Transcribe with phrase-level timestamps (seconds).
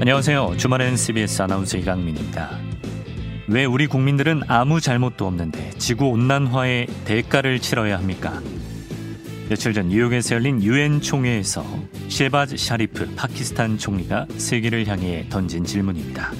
[0.00, 0.56] 안녕하세요.
[0.58, 2.50] 주말엔 CBS 아나운서 이강민입니다.
[3.48, 8.40] 왜 우리 국민들은 아무 잘못도 없는데 지구 온난화의 대가를 치러야 합니까?
[9.48, 11.64] 며칠 전 뉴욕에서 열린 유엔 총회에서
[12.08, 16.30] 셰바즈 샤리프 파키스탄 총리가 세계를 향해 던진 질문입니다.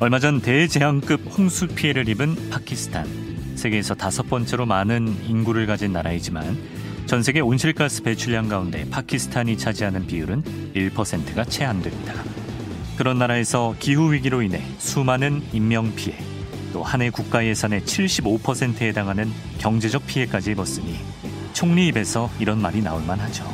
[0.00, 3.06] 얼마 전 대재앙급 홍수 피해를 입은 파키스탄.
[3.56, 6.56] 세계에서 다섯 번째로 많은 인구를 가진 나라이지만
[7.06, 10.42] 전 세계 온실가스 배출량 가운데 파키스탄이 차지하는 비율은
[10.74, 12.14] 1%가 채 안 됩니다.
[12.96, 16.16] 그런 나라에서 기후 위기로 인해 수많은 인명 피해,
[16.72, 20.96] 또 한 해 국가 예산의 75%에 해당하는 경제적 피해까지 입었으니
[21.54, 23.44] 총리 입에서 이런 말이 나올 만하죠.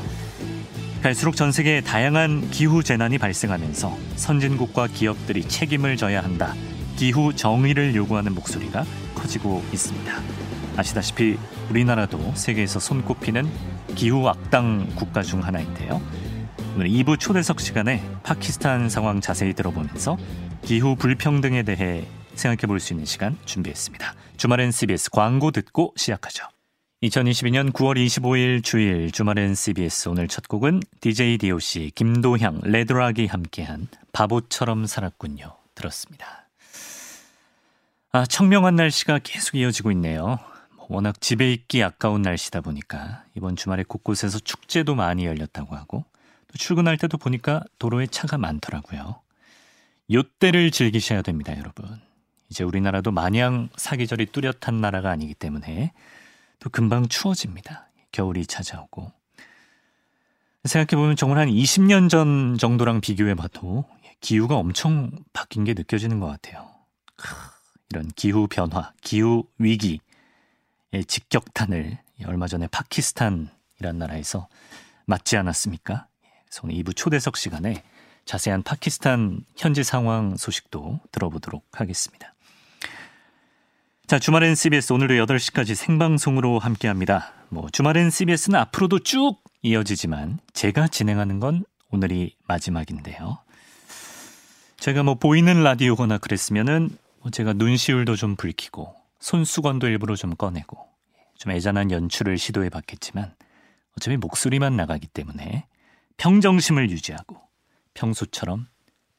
[1.04, 6.54] 갈수록 전 세계에 다양한 기후 재난이 발생하면서 선진국과 기업들이 책임을 져야 한다.
[6.96, 10.10] 기후 정의를 요구하는 목소리가 커지고 있습니다.
[10.78, 11.36] 아시다시피
[11.68, 13.46] 우리나라도 세계에서 손꼽히는
[13.94, 16.00] 기후 악당 국가 중 하나인데요.
[16.74, 20.16] 오늘 2부 초대석 시간에 파키스탄 상황 자세히 들어보면서
[20.62, 24.14] 기후 불평등에 대해 생각해 볼 수 있는 시간 준비했습니다.
[24.38, 26.46] 주말엔 CBS 광고 듣고 시작하죠.
[27.04, 34.86] 2022년 9월 25일 주일 주말엔 CBS 오늘 첫 곡은 DJ DOC 김도향 레드락이 함께한 바보처럼
[34.86, 35.54] 살았군요.
[35.74, 36.48] 들었습니다.
[38.10, 40.38] 아, 청명한 날씨가 계속 이어지고 있네요.
[40.76, 46.06] 뭐 워낙 집에 있기 아까운 날씨다 보니까 이번 주말에 곳곳에서 축제도 많이 열렸다고 하고
[46.56, 49.20] 출근할 때도 보니까 도로에 차가 많더라고요.
[50.10, 52.00] 요때를 즐기셔야 됩니다, 여러분.
[52.48, 55.92] 이제 우리나라도 마냥 사계절이 뚜렷한 나라가 아니기 때문에
[56.64, 57.90] 또 금방 추워집니다.
[58.10, 59.12] 겨울이 찾아오고.
[60.64, 63.84] 생각해보면 정말 한 20년 전 정도랑 비교해봐도
[64.22, 66.66] 기후가 엄청 바뀐 게 느껴지는 것 같아요.
[67.90, 70.00] 이런 기후 변화, 기후 위기의
[71.06, 74.48] 직격탄을 얼마 전에 파키스탄이란 나라에서
[75.04, 76.06] 맞지 않았습니까?
[76.62, 77.84] 오늘 2부 초대석 시간에
[78.24, 82.33] 자세한 파키스탄 현지 상황 소식도 들어보도록 하겠습니다.
[84.06, 87.32] 자, 주말엔 CBS 오늘도 8시까지 생방송으로 함께 합니다.
[87.48, 93.38] 뭐, 주말엔 CBS는 앞으로도 쭉 이어지지만 제가 진행하는 건 오늘이 마지막인데요.
[94.76, 96.90] 제가 뭐 보이는 라디오거나 그랬으면은
[97.22, 100.76] 뭐 제가 눈시울도 좀 붉히고 손수건도 일부러 좀 꺼내고
[101.38, 103.34] 좀 애잔한 연출을 시도해 봤겠지만
[103.96, 105.66] 어차피 목소리만 나가기 때문에
[106.18, 107.40] 평정심을 유지하고
[107.94, 108.66] 평소처럼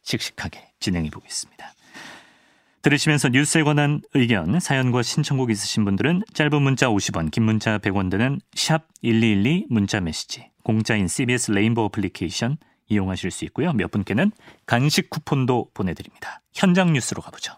[0.03, 1.73] 씩씩하게 진행해 보겠습니다.
[2.85, 8.39] 들으시면서 뉴스에 관한 의견, 사연과 신청곡 있으신 분들은 짧은 문자 50원, 긴 문자 100원 드는
[8.53, 12.57] 샵 1212 문자 메시지, 공짜인 CBS 레인보우 어플리케이션
[12.87, 13.73] 이용하실 수 있고요.
[13.73, 14.31] 몇 분께는
[14.67, 16.41] 간식 쿠폰도 보내드립니다.
[16.53, 17.53] 현장 뉴스로 가보죠.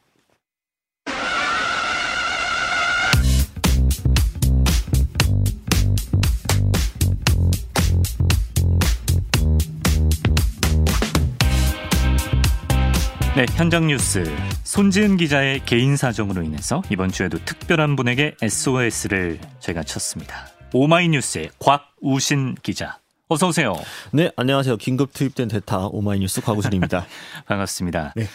[13.38, 14.24] 네, 현장 뉴스.
[14.64, 20.48] 손지은 기자의 개인 사정으로 인해서 이번 주에도 특별한 분에게 SOS를 제가 쳤습니다.
[20.74, 22.98] 오마이뉴스의 곽우신 기자.
[23.28, 23.76] 어서 오세요.
[24.12, 24.78] 네, 안녕하세요.
[24.78, 27.06] 긴급 투입된 대타 오마이뉴스 곽우신입니다.
[27.46, 28.14] 반갑습니다.
[28.16, 28.28] 네.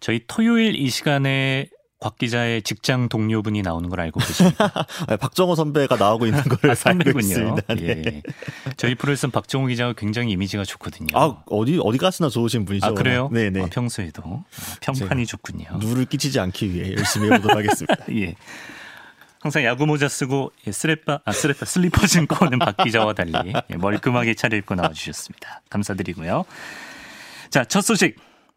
[0.00, 1.68] 저희 토요일 이 시간에
[2.00, 4.72] 곽 기자의 직장 동료분이 나오는 걸 알고 계십니까?
[5.06, 7.56] 네, 박정호 선배가 나오고 있는 걸 아, 선배군요.
[7.68, 8.02] 네.
[8.06, 8.22] 예.
[8.78, 11.08] 저희 프로에서는 박정호 기자가 굉장히 이미지가 좋거든요.
[11.12, 12.86] 아 어디 어디 갔으나 좋으신 분이죠.
[12.86, 13.28] 아 그래요?
[13.30, 13.64] 네네.
[13.64, 14.44] 아, 평소에도
[14.80, 15.66] 평판이 좋군요.
[15.78, 17.96] 누를 끼치지 않기 위해 열심히 해보도록 하겠습니다.
[18.16, 18.34] 예.
[19.42, 23.32] 항상 야구 모자 쓰고 예, 스레빠 아 스레빠 슬리퍼 신고 오는 박 기자와 달리
[23.70, 25.62] 예, 멀끔하게 차려입고 나와주셨습니다.
[25.68, 26.46] 감사드리고요.
[27.50, 28.16] 자첫 소식.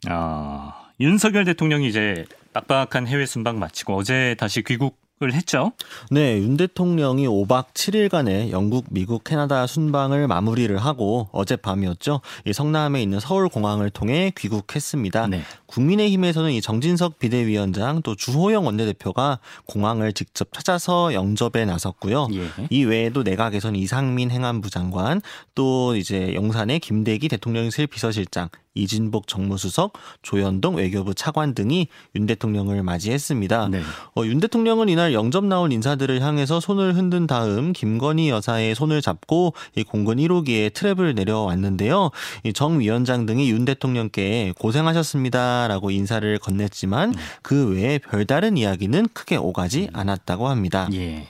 [0.10, 5.74] 어, 윤석열 대통령이 이제 빡빡한 해외 순방 마치고 어제 다시 귀국을 했죠.
[6.10, 12.22] 네, 윤 대통령이 5박 7일간의 영국, 미국, 캐나다 순방을 마무리를 하고 어젯밤이었죠.
[12.46, 15.28] 이 성남에 있는 서울 공항을 통해 귀국했습니다.
[15.28, 15.42] 네.
[15.74, 22.28] 국민의힘에서는 이 정진석 비대위원장 또 주호영 원내대표가 공항을 직접 찾아서 영접에 나섰고요.
[22.34, 22.68] 예.
[22.70, 25.22] 이 외에도 내각에서는 이상민 행안부 장관
[25.56, 29.94] 또 이제 용산의 김대기 대통령실 비서실장 이진복 정무수석,
[30.24, 33.70] 조현동 외교부 차관 등이 윤 대통령을 맞이했습니다.
[33.70, 33.82] 네.
[34.16, 39.54] 어, 윤 대통령은 이날 영접 나온 인사들을 향해서 손을 흔든 다음 김건희 여사의 손을 잡고
[39.76, 42.10] 이 공군 1호기에 트랩을 내려왔는데요.
[42.46, 47.22] 이 정 위원장 등이 윤 대통령께 고생하셨습니다 라고 인사를 건넸지만 네.
[47.42, 50.88] 그 외에 별다른 이야기는 크게 오가지 않았다고 합니다.
[50.94, 51.28] 예.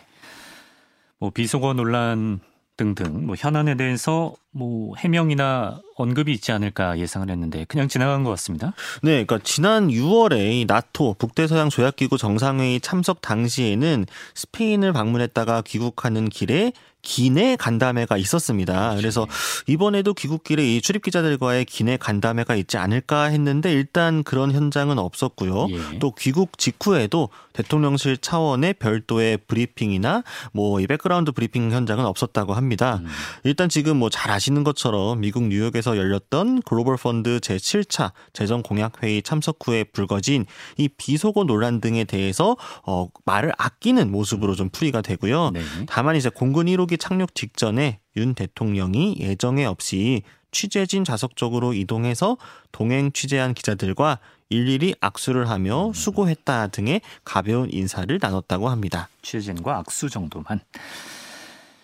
[1.19, 2.39] 뭐 비속어 논란
[2.75, 8.73] 등등 뭐 현안에 대해서 뭐 해명이나 언급이 있지 않을까 예상을 했는데 그냥 지나간 것 같습니다.
[9.01, 14.05] 네, 그러니까 지난 6월에 나토 북대서양 조약기구 정상회의 참석 당시에는
[14.35, 16.71] 스페인을 방문했다가 귀국하는 길에
[17.05, 18.95] 기내 간담회가 있었습니다.
[18.95, 19.27] 그래서
[19.67, 25.67] 이번에도 귀국길에 이 출입 기자들과의 기내 간담회가 있지 않을까 했는데 일단 그런 현장은 없었고요.
[25.69, 25.99] 예.
[25.99, 30.23] 또 귀국 직후에도 대통령실 차원의 별도의 브리핑이나
[30.53, 33.01] 뭐 이 백그라운드 브리핑 현장은 없었다고 합니다.
[33.03, 33.07] 음.
[33.43, 39.03] 일단 지금 뭐 잘 아시 는 것처럼 미국 뉴욕에서 열렸던 글로벌 펀드 제7차 재정 공약
[39.03, 40.45] 회의 참석 후에 불거진
[40.77, 42.55] 이 비속어 논란 등에 대해서
[42.85, 45.51] 어 말을 아끼는 모습으로 좀 풀이가 되고요.
[45.51, 45.61] 네.
[45.87, 52.37] 다만 이제 공군 1호기 전투기 착륙 직전에 윤 대통령이 예정에 없이 취재진 좌석 쪽으로 이동해서
[52.71, 54.19] 동행 취재한 기자들과
[54.49, 59.09] 일일이 악수를 하며 수고했다 등의 가벼운 인사를 나눴다고 합니다.
[59.23, 60.59] 취재진과 악수 정도만.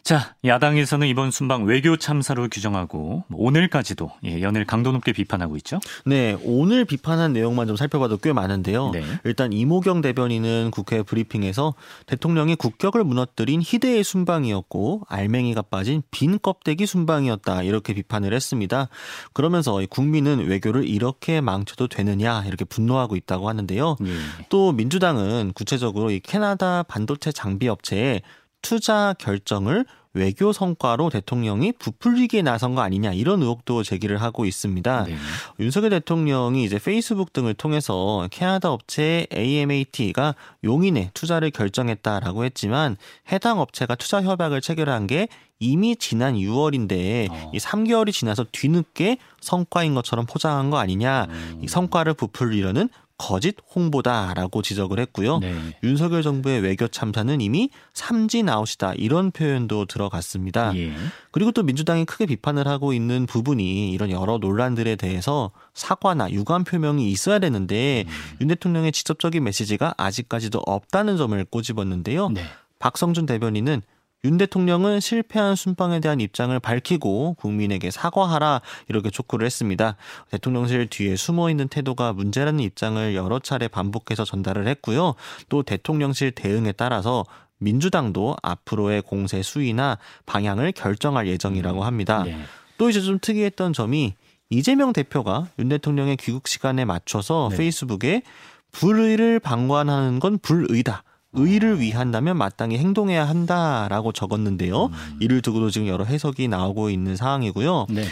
[0.10, 5.80] 자, 야당에서는 이번 순방 외교 참사로 규정하고 오늘까지도 예, 연일 강도 높게 비판하고 있죠.
[6.04, 8.90] 네, 오늘 비판한 내용만 좀 살펴봐도 꽤 많은데요.
[8.90, 9.04] 네.
[9.24, 11.76] 일단 이모경 대변인은 국회 브리핑에서
[12.08, 18.90] 대통령이 국격을 무너뜨린 희대의 순방이었고 알맹이가 빠진 빈 껍데기 순방이었다 이렇게 비판을 했습니다.
[19.34, 23.98] 그러면서 국민은 외교를 이렇게 망쳐도 되느냐 이렇게 분노하고 있다고 하는데요.
[24.00, 24.10] 네.
[24.50, 28.22] 또 민주당은 구체적으로 이 캐나다 반도체 장비 업체에
[28.62, 35.04] 투자 결정을 외교 성과로 대통령이 부풀리기에 나선 거 아니냐 이런 의혹도 제기를 하고 있습니다.
[35.04, 35.16] 네.
[35.60, 42.98] 윤석열 대통령이 이제 페이스북 등을 통해서 캐나다 업체 AMAT가 용인에 투자를 결정했다라고 했지만
[43.32, 45.28] 해당 업체가 투자 협약을 체결한 게
[45.60, 47.52] 이미 지난 6월인데 어.
[47.54, 51.28] 이 3개월이 지나서 뒤늦게 성과인 것처럼 포장한 거 아니냐.
[51.30, 51.60] 음.
[51.62, 55.40] 이 성과를 부풀리려는 거짓 홍보다라고 지적을 했고요.
[55.40, 55.78] 네.
[55.84, 60.76] 윤석열 정부의 외교 참사는 이미 삼진 아웃이다 이런 표현도 들어갔습니다.
[60.78, 60.94] 예.
[61.32, 67.12] 그리고 또 민주당이 크게 비판을 하고 있는 부분이 이런 여러 논란들에 대해서 사과나 유감 표명이
[67.12, 68.38] 있어야 되는데 음.
[68.42, 72.30] 윤 대통령의 직접적인 메시지가 아직까지도 없다는 점을 꼬집었는데요.
[72.30, 72.44] 네.
[72.80, 73.82] 박성준 대변인은
[74.26, 79.96] 윤 대통령은 실패한 순방에 대한 입장을 밝히고 국민에게 사과하라 이렇게 촉구를 했습니다.
[80.32, 85.16] 대통령실 뒤에 숨어 있는 태도가 문제라는 입장을 여러 차례 반복해서 전달을 했고요.
[85.48, 87.24] 또 대통령실 대응에 따라서
[87.60, 92.24] 민주당도 앞으로의 공세 수위나 방향을 결정할 예정이라고 합니다.
[92.24, 92.38] 네.
[92.78, 94.16] 또 이제 좀 특이했던 점이
[94.50, 97.58] 이재명 대표가 윤 대통령의 귀국 시간에 맞춰서 네.
[97.58, 98.24] 페이스북에
[98.72, 101.04] 불의를 방관하는 건 불의다.
[101.34, 104.86] 의를 위한다면 마땅히 행동해야 한다라고 적었는데요.
[104.86, 105.18] 음.
[105.20, 107.88] 이를 두고도 지금 여러 해석이 나오고 있는 상황이고요.
[107.90, 108.04] 네.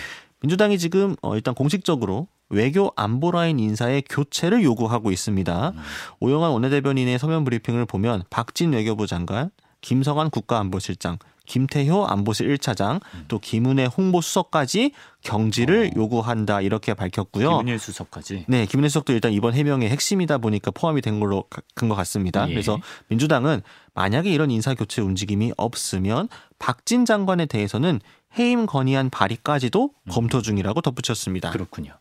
[0.42, 5.69] 민주당이 지금 어 일단 공식적으로 외교 안보라인 인사의 교체를 요구하고 있습니다.
[5.69, 5.80] 음.
[6.19, 9.50] 오영환 원내대변인의 서면 브리핑을 보면 박진 외교부 장관,
[9.81, 11.18] 김성환 국가안보실장,
[11.48, 13.26] 김태효 안보실 1차장, 음.
[13.28, 14.92] 또 김은혜 홍보수석까지
[15.24, 16.00] 경지를 어.
[16.00, 17.60] 요구한다 이렇게 밝혔고요.
[17.60, 18.46] 김은혜 수석까지.
[18.48, 22.48] 네, 김은혜 수석도 일단 이번 해명의 핵심이다 보니까 포함이 된 걸로 큰 것 같습니다.
[22.50, 22.52] 예.
[22.54, 23.62] 그래서 민주당은
[23.94, 26.28] 만약에 이런 인사 교체 움직임이 없으면
[26.60, 28.02] 박진 장관에 대해서는
[28.38, 30.12] 해임 건의안 발의까지도 음.
[30.12, 31.50] 검토 중이라고 덧붙였습니다.
[31.52, 31.94] 그렇군요.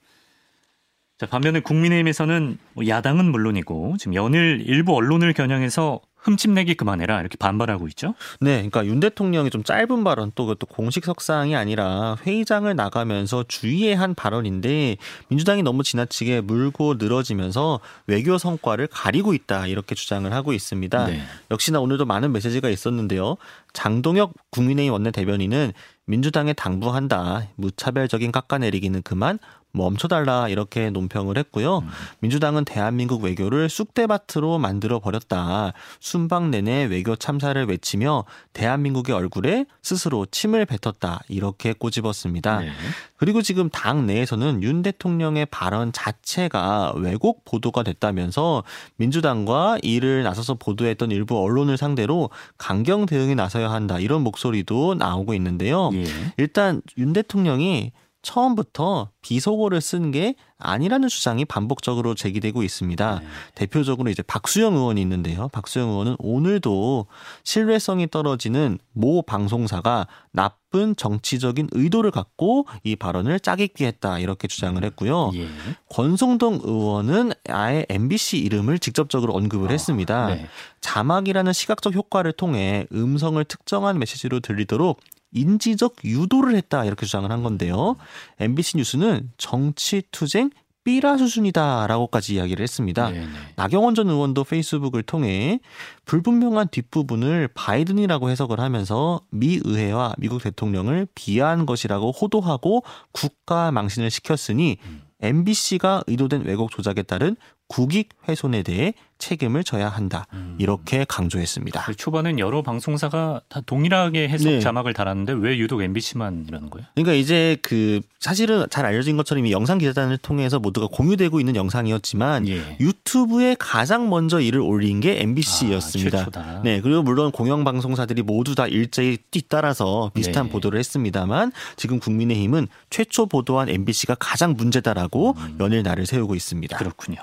[1.18, 7.86] 자, 반면에 국민의힘에서는 뭐 야당은 물론이고 지금 연일 일부 언론을 겨냥해서 흠집내기 그만해라 이렇게 반발하고
[7.88, 8.14] 있죠.
[8.40, 13.94] 네, 그러니까 윤 대통령이 좀 짧은 발언 또 그것도 공식 석상이 아니라 회의장을 나가면서 주의해
[13.94, 14.96] 한 발언인데
[15.28, 21.06] 민주당이 너무 지나치게 물고 늘어지면서 외교 성과를 가리고 있다 이렇게 주장을 하고 있습니다.
[21.06, 21.22] 네.
[21.50, 23.36] 역시나 오늘도 많은 메시지가 있었는데요.
[23.72, 25.72] 장동혁 국민의힘 원내대변인은
[26.06, 27.48] 민주당에 당부한다.
[27.56, 29.38] 무차별적인 깎아내리기는 그만
[29.76, 31.78] 멈춰달라 이렇게 논평을 했고요.
[31.78, 31.88] 음.
[32.20, 35.72] 민주당은 대한민국 외교를 쑥대밭으로 만들어 버렸다.
[36.00, 41.20] 순방 내내 외교 참사를 외치며 대한민국의 얼굴에 스스로 침을 뱉었다.
[41.28, 42.60] 이렇게 꼬집었습니다.
[42.60, 42.70] 네.
[43.16, 48.62] 그리고 지금 당 내에서는 윤 대통령의 발언 자체가 왜곡 보도가 됐다면서
[48.96, 53.98] 민주당과 이를 나서서 보도했던 일부 언론을 상대로 강경 대응에 나서야 한다.
[53.98, 55.90] 이런 목소리도 나오고 있는데요.
[55.94, 56.04] 예.
[56.36, 57.92] 일단 윤 대통령이
[58.26, 63.20] 처음부터 비속어를 쓴 게 아니라는 주장이 반복적으로 제기되고 있습니다.
[63.20, 63.26] 네.
[63.54, 65.48] 대표적으로 이제 박수영 의원이 있는데요.
[65.48, 67.06] 박수영 의원은 오늘도
[67.44, 75.30] 신뢰성이 떨어지는 모 방송사가 나쁜 정치적인 의도를 갖고 이 발언을 짜깁기 했다 이렇게 주장을 했고요.
[75.34, 75.46] 예.
[75.90, 80.26] 권성동 의원은 아예 MBC 이름을 직접적으로 언급을 아, 했습니다.
[80.34, 80.46] 네.
[80.80, 85.00] 자막이라는 시각적 효과를 통해 음성을 특정한 메시지로 들리도록
[85.36, 87.96] 인지적 유도를 했다 이렇게 주장을 한 건데요.
[88.40, 90.50] MBC 뉴스는 정치 투쟁
[90.86, 93.10] 삐라 수준이다라고까지 이야기를 했습니다.
[93.10, 93.26] 네네.
[93.56, 95.58] 나경원 전 의원도 페이스북을 통해
[96.04, 104.76] 불분명한 뒷부분을 바이든이라고 해석을 하면서 미 의회와 미국 대통령을 비하한 것이라고 호도하고 국가 망신을 시켰으니
[104.84, 105.02] 음.
[105.20, 107.36] MBC가 의도된 왜곡 조작에 따른
[107.68, 110.26] 국익 훼손에 대해 책임을 져야 한다.
[110.34, 110.56] 음.
[110.58, 111.84] 이렇게 강조했습니다.
[111.84, 114.60] 그 초반엔 여러 방송사가 다 동일하게 해석 네.
[114.60, 116.86] 자막을 달았는데 왜 유독 MBC만 이러는 거예요?
[116.94, 122.46] 그러니까 이제 그 사실은 잘 알려진 것처럼 이 영상 기자단을 통해서 모두가 공유되고 있는 영상이었지만
[122.48, 122.76] 예.
[122.78, 126.28] 유튜브에 가장 먼저 이를 올린 게 MBC였습니다.
[126.34, 130.52] 아, 네, 그리고 물론 공영 방송사들이 모두 다 일제히 뒤따라서 비슷한 네.
[130.52, 135.56] 보도를 했습니다만 지금 국민의힘은 최초 보도한 MBC가 가장 문제다라고 음.
[135.60, 136.76] 연일 날을 세우고 있습니다.
[136.76, 137.18] 그렇군요.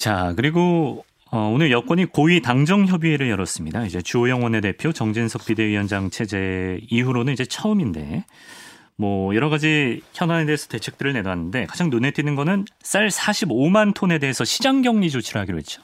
[0.00, 3.84] 자, 그리고 어, 오늘 여권이 고위 당정 협의회를 열었습니다.
[3.84, 8.24] 이제 주호영 원내대표, 정진석 비대위원장 체제 이후로는 이제 처음인데
[8.96, 14.42] 뭐 여러 가지 현안에 대해서 대책들을 내놨는데 가장 눈에 띄는 거는 쌀 45만 톤에 대해서
[14.42, 15.82] 시장 격리 조치를 하기로 했죠.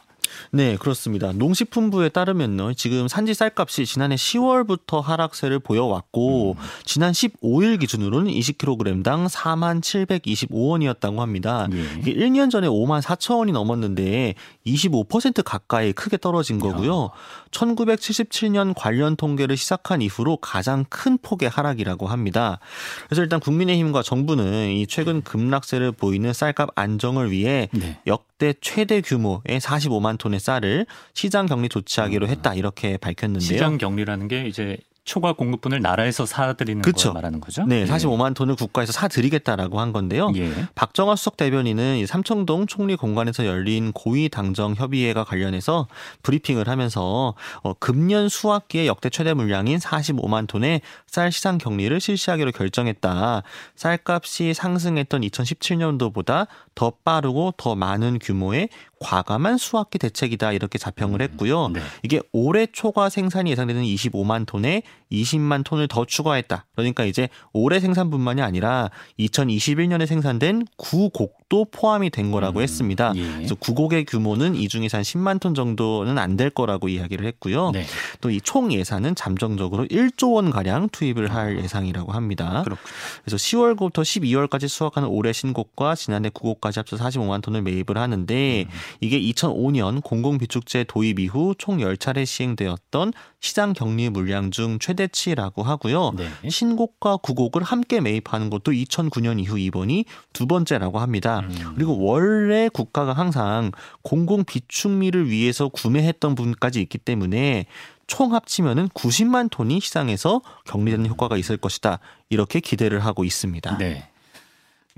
[0.50, 1.32] 네, 그렇습니다.
[1.32, 2.74] 농식품부에 따르면요.
[2.74, 6.62] 지금 산지 쌀값이 지난해 10월부터 하락세를 보여왔고 음.
[6.84, 11.68] 지난 15일 기준으로는 20kg당 4만 725원이었다고 합니다.
[11.72, 12.00] 예.
[12.00, 14.34] 이게 1년 전에 5만 4천 원이 넘었는데
[14.66, 17.04] 25% 가까이 크게 떨어진 거고요.
[17.04, 17.46] 야.
[17.50, 22.58] 1977년 관련 통계를 시작한 이후로 가장 큰 폭의 하락이라고 합니다.
[23.06, 27.98] 그래서 일단 국민의힘과 정부는 이 최근 급락세를 보이는 쌀값 안정을 위해 네.
[28.06, 32.30] 역대 최대 규모의 45만 톤의 쌀을 시장 격리 조치하기로 음.
[32.30, 33.46] 했다 이렇게 밝혔는데요.
[33.46, 37.64] 시장 격리라는 게 이제 초과 공급분을 나라에서 사드리는 걸 말하는 거죠?
[37.64, 40.32] 네, 45만 톤을 국가에서 사드리겠다라고 한 건데요.
[40.34, 40.50] 예.
[40.74, 45.86] 박정화 수석 대변인은 삼청동 총리 공간에서 열린 고위 당정 협의회가 관련해서
[46.22, 53.44] 브리핑을 하면서 어, 금년 수학기에 역대 최대 물량인 45만 톤의 쌀 시장 격리를 실시하기로 결정했다.
[53.76, 61.68] 쌀값이 상승했던 2017년도보다 더 빠르고 더 많은 규모의 과감한 수확기 대책이다 이렇게 자평을 음, 했고요.
[61.68, 61.80] 네.
[62.02, 66.66] 이게 올해 초과 생산이 예상되는 25만 톤에 20만 톤을 더 추가했다.
[66.74, 73.12] 그러니까 이제 올해 생산뿐만이 아니라 2021년에 생산된 구곡 도 포함이 된 거라고 음, 했습니다.
[73.16, 73.22] 예.
[73.36, 77.70] 그래서 구곡의 규모는 이 중에서 한 10만 톤 정도는 안 될 거라고 이야기를 했고요.
[77.72, 77.86] 네.
[78.20, 81.62] 또이 총 예산은 잠정적으로 1조 원 가량 투입을 할 아.
[81.62, 82.62] 예상이라고 합니다.
[82.64, 82.94] 그렇군요.
[83.24, 88.70] 그래서 10월부터 12월까지 수확하는 올해 신곡과 지난해 구곡까지 합쳐 45만 톤을 매입을 하는데 음.
[89.00, 96.12] 이게 2005년 공공비축제 도입 이후 총 10차례 시행되었던 시장 격리 물량 중 최대치라고 하고요.
[96.16, 96.50] 네.
[96.50, 101.35] 신곡과 구곡을 함께 매입하는 것도 2009년 이후 이번이 두 번째라고 합니다.
[101.40, 101.72] 음.
[101.74, 107.66] 그리고 원래 국가가 항상 공공 비축미를 위해서 구매했던 분까지 있기 때문에
[108.06, 111.98] 총 합치면은 90만 톤이 시장에서 격리되는 효과가 있을 것이다.
[112.30, 113.78] 이렇게 기대를 하고 있습니다.
[113.78, 114.08] 네.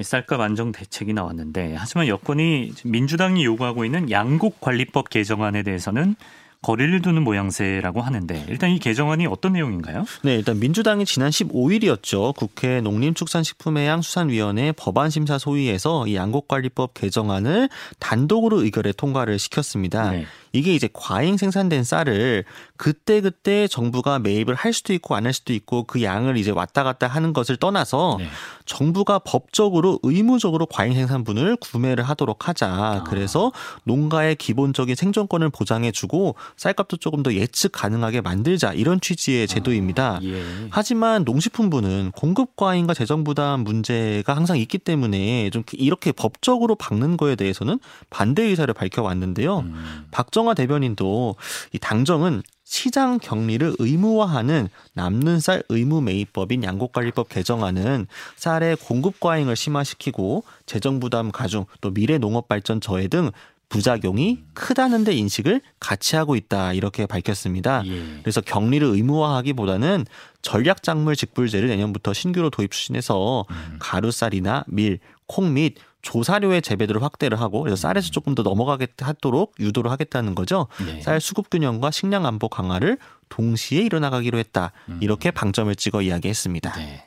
[0.01, 6.15] 쌀값 안정 대책이 나왔는데 하지만 여권이 민주당이 요구하고 있는 양곡 관리법 개정안에 대해서는
[6.63, 10.05] 거리를 두는 모양새라고 하는데 일단 이 개정안이 어떤 내용인가요?
[10.23, 12.35] 네, 일단 민주당이 지난 15일이었죠.
[12.35, 17.69] 국회 농림축산식품해양수산위원회 법안심사 소위에서 이 양곡관리법 개정안을
[18.01, 20.11] 단독으로 의결에 통과를 시켰습니다.
[20.11, 20.27] 네.
[20.53, 22.45] 이게 이제 과잉 생산된 쌀을
[22.77, 26.83] 그때 그때 정부가 매입을 할 수도 있고 안 할 수도 있고 그 양을 이제 왔다
[26.83, 28.29] 갔다 하는 것을 떠나서 네.
[28.65, 32.67] 정부가 법적으로 의무적으로 과잉 생산분을 구매를 하도록 하자.
[32.67, 33.05] 아.
[33.05, 33.53] 그래서
[33.85, 40.17] 농가의 기본적인 생존권을 보장해 주고 쌀값도 조금 더 예측 가능하게 만들자 이런 취지의 아, 제도입니다.
[40.17, 40.43] 아, 예.
[40.71, 47.37] 하지만 농식품부는 공급 과잉과 재정 부담 문제가 항상 있기 때문에 좀 이렇게 법적으로 박는 거에
[47.37, 49.59] 대해서는 반대 의사를 밝혀 왔는데요.
[49.61, 50.07] 음.
[50.11, 51.37] 박정 화 대변인도
[51.73, 60.45] 이 당정은 시장 격리를 의무화하는 남는 쌀 의무 매입법인 양곡관리법 개정안은 쌀의 공급 과잉을 심화시키고
[60.67, 63.31] 재정 부담 가중 또 미래 농업 발전 저해 등
[63.69, 67.83] 부작용이 크다는 데 인식을 같이 하고 있다 이렇게 밝혔습니다.
[67.87, 68.03] 예.
[68.23, 70.07] 그래서 격리를 의무화하기보다는
[70.43, 73.77] 전략작물 직불제를 내년부터 신규로 도입 추진해서 음.
[73.79, 79.91] 가루쌀이나 밀, 콩 및 조사료의 재배들을 확대를 하고 그래서 쌀에서 조금 더 넘어가게 하도록 유도를
[79.91, 80.69] 하겠다는 거죠.
[80.85, 81.01] 네.
[81.03, 84.73] 쌀 수급 균형과 식량 안보 강화를 동시에 이뤄나가기로 했다.
[84.89, 84.99] 음.
[85.01, 86.73] 이렇게 방점을 찍어 이야기했습니다.
[86.75, 87.05] 네.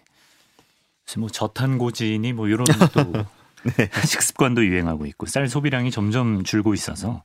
[1.18, 3.26] 뭐 저탄고지니 뭐 이런 것도
[3.78, 3.90] 네.
[4.06, 7.24] 식습관도 유행하고 있고 쌀 소비량이 점점 줄고 있어서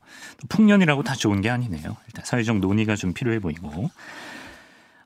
[0.49, 1.97] 풍년이라고 다 좋은 게 아니네요.
[2.07, 3.89] 일단 사회적 논의가 좀 필요해 보이고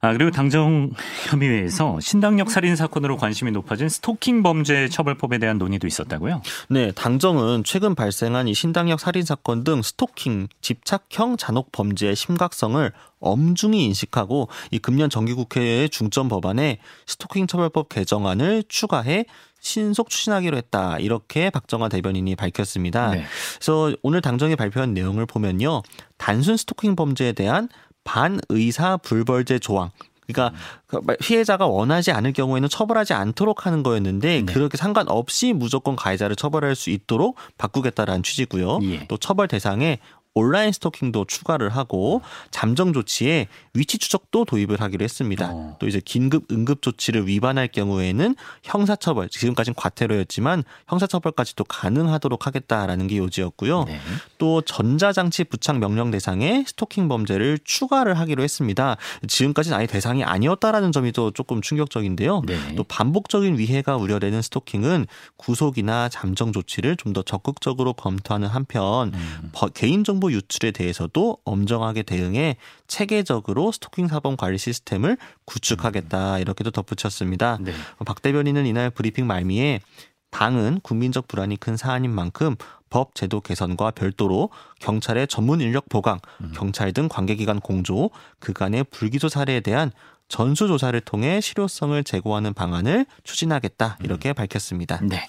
[0.03, 6.41] 아, 그리고 당정협의회에서 신당역 살인 사건으로 관심이 높아진 스토킹 범죄 처벌법에 대한 논의도 있었다고요?
[6.71, 13.85] 네, 당정은 최근 발생한 이 신당역 살인 사건 등 스토킹, 집착형 잔혹 범죄의 심각성을 엄중히
[13.85, 19.25] 인식하고 이 금년 정기국회의 중점 법안에 스토킹 처벌법 개정안을 추가해
[19.59, 20.97] 신속 추진하기로 했다.
[20.97, 23.11] 이렇게 박정하 대변인이 밝혔습니다.
[23.11, 23.23] 네.
[23.57, 25.83] 그래서 오늘 당정이 발표한 내용을 보면요.
[26.17, 27.69] 단순 스토킹 범죄에 대한
[28.03, 29.91] 반의사 불벌죄 조항
[30.31, 34.53] 그러니까 그 피해자가 원하지 않을 경우에는 처벌하지 않도록 하는 거였는데 네.
[34.53, 38.79] 그렇게 상관없이 무조건 가해자를 처벌할 수 있도록 바꾸겠다라는 취지고요.
[38.83, 39.07] 예.
[39.07, 39.99] 또 처벌 대상에
[40.33, 45.51] 온라인 스토킹도 추가를 하고 잠정 조치에 위치 추적도 도입을 하기로 했습니다.
[45.51, 45.75] 어.
[45.79, 53.83] 또 이제 긴급 응급 조치를 위반할 경우에는 형사처벌 지금까지는 과태료였지만 형사처벌까지도 가능하도록 하겠다라는 게 요지였고요.
[53.83, 53.99] 네.
[54.39, 58.97] 또 전자장치 부착 명령 대상에 스토킹 범죄를 추가를 하기로 했습니다.
[59.27, 62.41] 지금까지는 아예 대상이 아니었다라는 점이 또 조금 충격적인데요.
[62.47, 62.75] 네.
[62.75, 65.05] 또 반복적인 위해가 우려되는 스토킹은
[65.37, 69.51] 구속이나 잠정 조치를 좀 더 적극적으로 검토하는 한편 음.
[69.73, 72.55] 개인정보 정보 유출에 대해서도 엄정하게 대응해
[72.87, 77.57] 체계적으로 스토킹 사범 관리 시스템을 구축하겠다 이렇게도 덧붙였습니다.
[77.59, 77.73] 네.
[78.05, 79.81] 박 대변인은 이날 브리핑 말미에
[80.29, 82.55] 당은 국민적 불안이 큰 사안인 만큼
[82.91, 86.51] 법 제도 개선과 별도로 경찰의 전문 인력 보강, 음.
[86.55, 89.91] 경찰 등 관계기관 공조, 그간의 불기소 사례에 대한
[90.27, 94.33] 전수 조사를 통해 실효성을 제고하는 방안을 추진하겠다 이렇게 음.
[94.35, 94.99] 밝혔습니다.
[95.01, 95.27] 네.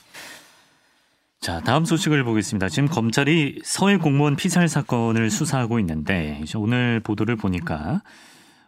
[1.43, 2.69] 자, 다음 소식을 보겠습니다.
[2.69, 8.03] 지금 검찰이 서해 공무원 피살 사건을 수사하고 있는데 오늘 보도를 보니까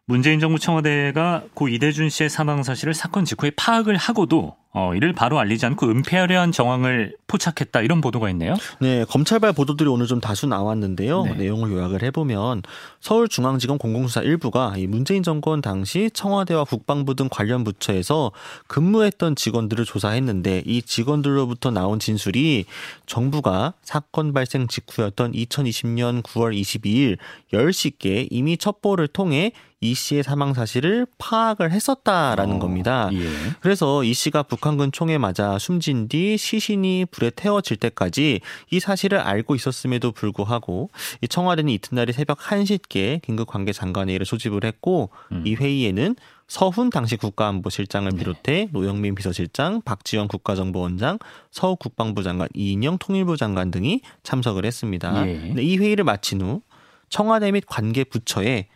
[0.06, 5.38] 문재인 정부 청와대가 고 이대준 씨의 사망 사실을 사건 직후에 파악을 하고도 어, 이를 바로
[5.38, 8.56] 알리지 않고 은폐하려 한 정황을 포착했다 이런 보도가 있네요.
[8.80, 11.22] 네, 검찰발 보도들이 오늘 좀 다수 나왔는데요.
[11.22, 11.34] 네.
[11.34, 12.62] 내용을 요약을 해보면
[13.00, 18.32] 서울중앙지검 공공수사 1부가 이 문재인 정권 당시 청와대와 국방부 등 관련 부처에서
[18.66, 22.64] 근무했던 직원들을 조사했는데 이 직원들로부터 나온 진술이
[23.06, 27.16] 정부가 사건 발생 직후였던 2020년 9월 22일
[27.52, 29.52] 10시께 이미 첩보를 통해
[29.84, 33.10] 이 씨의 사망 사실을 파악을 했었다라는 어, 겁니다.
[33.12, 33.28] 예.
[33.60, 39.54] 그래서 이 씨가 북한군 총에 맞아 숨진 뒤 시신이 불에 태워질 때까지 이 사실을 알고
[39.54, 45.42] 있었음에도 불구하고 이 청와대는 이튿날이 새벽 1시께 긴급 관계 장관회의를 소집을 했고 음.
[45.46, 48.16] 이 회의에는 서훈 당시 국가안보실장을 네.
[48.16, 48.68] 비롯해 네.
[48.72, 51.18] 노영민 비서실장, 박지원 국가정보원장,
[51.50, 55.26] 서욱 국방부 장관, 이인영 통일부 장관 등이 참석을 했습니다.
[55.26, 55.54] 예.
[55.58, 56.62] 이 회의를 마친 후
[57.08, 58.68] 청와대 및 관계 부처에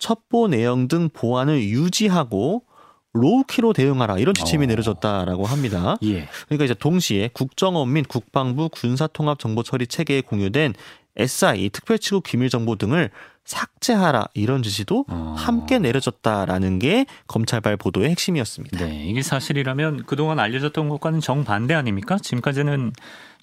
[0.00, 2.64] 첩보 내용 등 보안을 유지하고
[3.12, 4.66] 로우키로 대응하라 이런 지침이 어.
[4.68, 5.96] 내려졌다라고 합니다.
[6.02, 6.28] 예.
[6.46, 10.74] 그러니까 이제 동시에 국정원 및 국방부 군사통합정보처리 체계에 공유된
[11.16, 13.10] SI 특별치국 기밀정보 등을
[13.44, 15.34] 삭제하라 이런 지시도 어.
[15.36, 18.78] 함께 내려졌다라는 게 검찰발 보도의 핵심이었습니다.
[18.78, 22.16] 네, 이게 사실이라면 그동안 알려졌던 것과는 정반대 아닙니까?
[22.16, 22.92] 지금까지는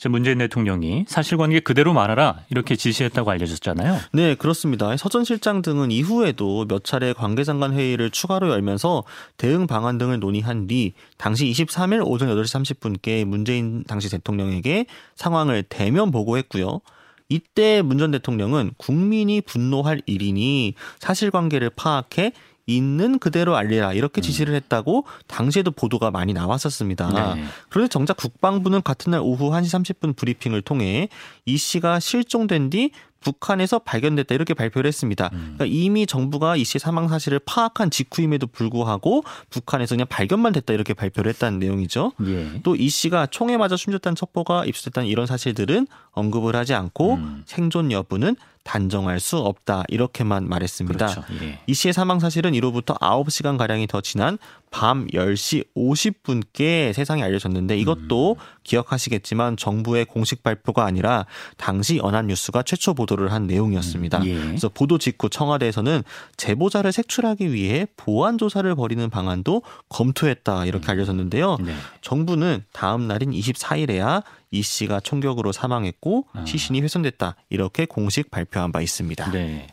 [0.09, 3.97] 문재인 대통령이 사실관계 그대로 말하라 이렇게 지시했다고 알려졌잖아요.
[4.13, 4.95] 네, 그렇습니다.
[4.95, 9.03] 서전 실장 등은 이후에도 몇 차례 관계장관 회의를 추가로 열면서
[9.37, 16.11] 대응 방안 등을 논의한 뒤 당시 23일 오전 8시 30분께 문재인 당시 대통령에게 상황을 대면
[16.11, 16.81] 보고했고요.
[17.29, 22.31] 이때 문 전 대통령은 국민이 분노할 일이니 사실관계를 파악해
[22.67, 24.23] 있는 그대로 알리라 이렇게 음.
[24.23, 27.35] 지시를 했다고 당시에도 보도가 많이 나왔었습니다.
[27.35, 27.43] 네.
[27.69, 31.07] 그런데 정작 국방부는 같은 날 오후 1시 30분 브리핑을 통해
[31.45, 35.29] 이 씨가 실종된 뒤 북한에서 발견됐다 이렇게 발표를 했습니다.
[35.33, 35.55] 음.
[35.57, 40.93] 그러니까 이미 정부가 이 씨의 사망 사실을 파악한 직후임에도 불구하고 북한에서 그냥 발견만 됐다 이렇게
[40.93, 42.13] 발표를 했다는 내용이죠.
[42.25, 42.61] 예.
[42.63, 47.43] 또이 씨가 총에 맞아 숨졌다는 첩보가 입수됐다는 이런 사실들은 언급을 하지 않고 음.
[47.45, 48.35] 생존 여부는
[48.67, 51.05] 단정할 수 없다 이렇게만 말했습니다.
[51.07, 51.23] 그렇죠.
[51.41, 51.59] 예.
[51.67, 54.37] 이 씨의 사망 사실은 이로부터 9시간 가량이 더 지난
[54.69, 58.35] 밤 10시 50분께 세상에 알려졌는데 이것도 음.
[58.63, 61.25] 기억하시겠지만 정부의 공식 발표가 아니라
[61.55, 64.17] 당시 연합뉴스가 최초 보도를 한 내용이었습니다.
[64.19, 64.25] 음.
[64.25, 64.35] 예.
[64.35, 66.03] 그래서 보도 직후 청와대에서는
[66.35, 70.91] 제보자를 색출하기 위해 보안 조사를 벌이는 방안도 검토했다 이렇게 음.
[70.91, 71.57] 알려졌는데요.
[71.61, 71.73] 네.
[72.01, 76.45] 정부는 다음 날인 24일에야 이 씨가 총격으로 사망했고 아.
[76.45, 79.31] 시신이 훼손됐다 이렇게 공식 발표한 바 있습니다.
[79.31, 79.67] 네.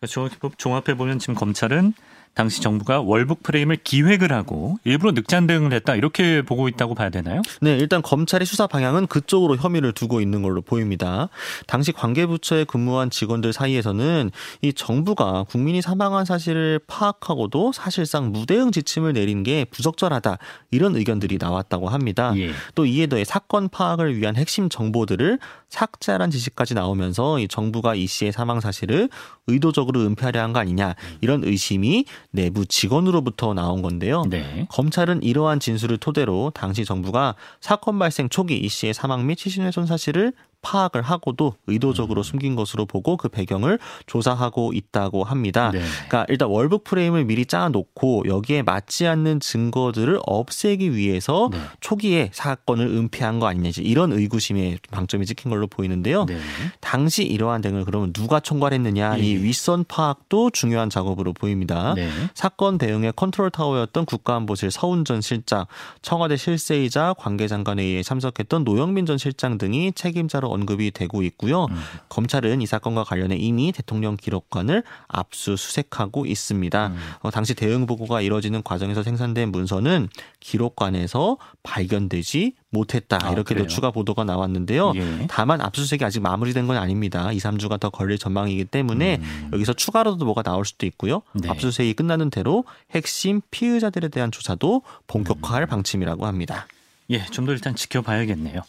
[0.00, 1.94] 그러니까 종합해 보면 지금 검찰은
[2.34, 7.42] 당시 정부가 월북 프레임을 기획을 하고 일부러 늑장 대응을 했다 이렇게 보고 있다고 봐야 되나요?
[7.60, 11.28] 네, 일단 검찰의 수사 방향은 그쪽으로 혐의를 두고 있는 걸로 보입니다.
[11.66, 14.30] 당시 관계부처에 근무한 직원들 사이에서는
[14.62, 20.38] 이 정부가 국민이 사망한 사실을 파악하고도 사실상 무대응 지침을 내린 게 부적절하다
[20.70, 22.32] 이런 의견들이 나왔다고 합니다.
[22.36, 22.50] 예.
[22.74, 25.38] 또 이에 더해 사건 파악을 위한 핵심 정보들을
[25.72, 29.08] 삭제하라는 지시까지 나오면서 이 정부가 이 씨의 사망 사실을
[29.46, 34.24] 의도적으로 은폐하려 한 거 아니냐 이런 의심이 내부 직원으로부터 나온 건데요.
[34.28, 34.66] 네.
[34.70, 40.34] 검찰은 이러한 진술을 토대로 당시 정부가 사건 발생 초기 이 씨의 사망 및 시신훼손 사실을
[40.62, 42.22] 파악을 하고도 의도적으로 음.
[42.22, 45.70] 숨긴 것으로 보고 그 배경을 조사하고 있다고 합니다.
[45.72, 45.80] 네.
[45.80, 51.58] 그러니까 일단 월북 프레임을 미리 짜놓고 여기에 맞지 않는 증거들을 없애기 위해서 네.
[51.80, 56.24] 초기에 사건을 은폐한 거 아니냐 이런 의구심에 방점이 찍힌 걸로 보이는데요.
[56.26, 56.38] 네.
[56.80, 59.42] 당시 이러한 등을 그러면 누가 총괄했느냐 이 예.
[59.42, 61.94] 윗선 파악도 중요한 작업으로 보입니다.
[61.94, 62.08] 네.
[62.34, 65.66] 사건 대응의 컨트롤 타워였던 국가안보실 서훈 전 실장,
[66.02, 71.64] 청와대 실세이자 관계장관에 의해 참석했던 노영민 전 실장 등이 책임자로 언급이 되고 있고요.
[71.64, 71.76] 음.
[72.08, 76.86] 검찰은 이 사건과 관련해 이미 대통령 기록관을 압수수색하고 있습니다.
[76.88, 76.96] 음.
[77.20, 80.08] 어, 당시 대응 보고가 이뤄지는 과정에서 생산된 문서는
[80.40, 83.18] 기록관에서 발견되지 못했다.
[83.22, 83.66] 아, 이렇게도?
[83.66, 84.92] 추가 보도가 나왔는데요.
[84.96, 85.26] 예.
[85.28, 87.30] 다만 압수수색이 아직 마무리된 건 아닙니다.
[87.32, 89.50] 2, 3주가 더 걸릴 전망이기 때문에 음.
[89.52, 91.22] 여기서 추가로도 뭐가 나올 수도 있고요.
[91.34, 91.48] 네.
[91.50, 95.66] 압수수색이 끝나는 대로 핵심 피의자들에 대한 조사도 본격화할 음.
[95.68, 96.66] 방침이라고 합니다.
[97.10, 98.62] 예, 좀 더 일단 지켜봐야겠네요.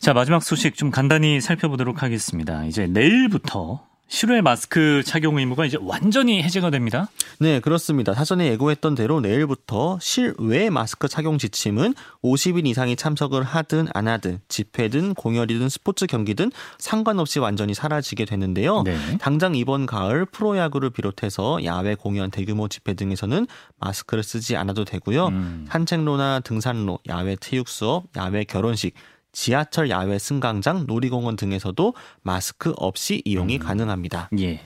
[0.00, 2.64] 자, 마지막 소식 좀 간단히 살펴보도록 하겠습니다.
[2.64, 7.10] 이제 내일부터 실외 마스크 착용 의무가 이제 완전히 해제가 됩니다.
[7.38, 8.14] 네, 그렇습니다.
[8.14, 11.92] 사전에 예고했던 대로 내일부터 실외 마스크 착용 지침은
[12.24, 18.82] 50인 이상이 참석을 하든 안 하든 집회든 공연이든 스포츠 경기든 상관없이 완전히 사라지게 되는데요.
[18.84, 18.96] 네.
[19.20, 23.46] 당장 이번 가을 프로야구를 비롯해서 야외 공연, 대규모 집회 등에서는
[23.78, 25.26] 마스크를 쓰지 않아도 되고요.
[25.26, 25.66] 음.
[25.68, 28.94] 산책로나 등산로, 야외 체육 수업, 야외 결혼식
[29.32, 33.60] 지하철 야외 승강장, 놀이공원 등에서도 마스크 없이 이용이 음.
[33.60, 34.30] 가능합니다.
[34.38, 34.60] 예.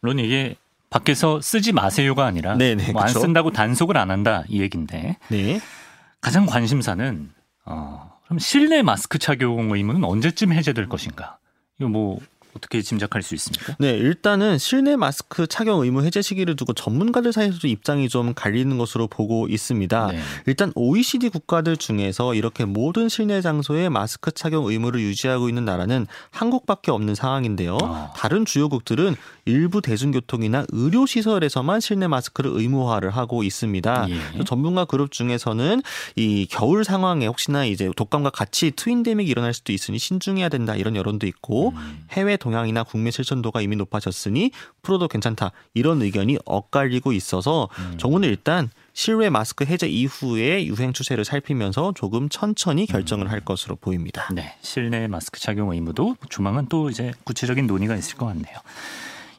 [0.00, 0.54] 물론 이게
[0.90, 5.16] 밖에서 쓰지 마세요가 아니라 네네, 뭐 안 쓴다고 단속을 안 한다 이 얘긴데.
[5.28, 5.60] 네.
[6.20, 7.30] 가장 관심사는
[7.64, 11.38] 어, 그럼 실내 마스크 착용 의무는 언제쯤 해제될 것인가?
[11.78, 12.18] 이거 뭐
[12.56, 13.76] 어떻게 짐작할 수 있습니까?
[13.78, 19.06] 네, 일단은 실내 마스크 착용 의무 해제 시기를 두고 전문가들 사이에서도 입장이 좀 갈리는 것으로
[19.06, 20.06] 보고 있습니다.
[20.08, 20.20] 네.
[20.46, 26.90] 일단 OECD 국가들 중에서 이렇게 모든 실내 장소에 마스크 착용 의무를 유지하고 있는 나라는 한국밖에
[26.90, 27.78] 없는 상황인데요.
[27.82, 28.12] 아.
[28.16, 34.06] 다른 주요국들은 일부 대중교통이나 의료 시설에서만 실내 마스크를 의무화를 하고 있습니다.
[34.10, 34.44] 예.
[34.44, 35.82] 전문가 그룹 중에서는
[36.16, 40.96] 이 겨울 상황에 혹시나 이제 독감과 같이 트윈 데믹이 일어날 수도 있으니 신중해야 된다 이런
[40.96, 42.06] 여론도 있고 음.
[42.10, 44.50] 해외 동향이나 국민 실천도가 이미 높아졌으니
[44.82, 47.98] 풀어도 괜찮다 이런 의견이 엇갈리고 있어서 음.
[47.98, 54.28] 정부는 일단 실외 마스크 해제 이후에 유행 추세를 살피면서 조금 천천히 결정을 할 것으로 보입니다.
[54.32, 58.56] 네, 실내 마스크 착용 의무도 조만간 또 이제 구체적인 논의가 있을 것 같네요.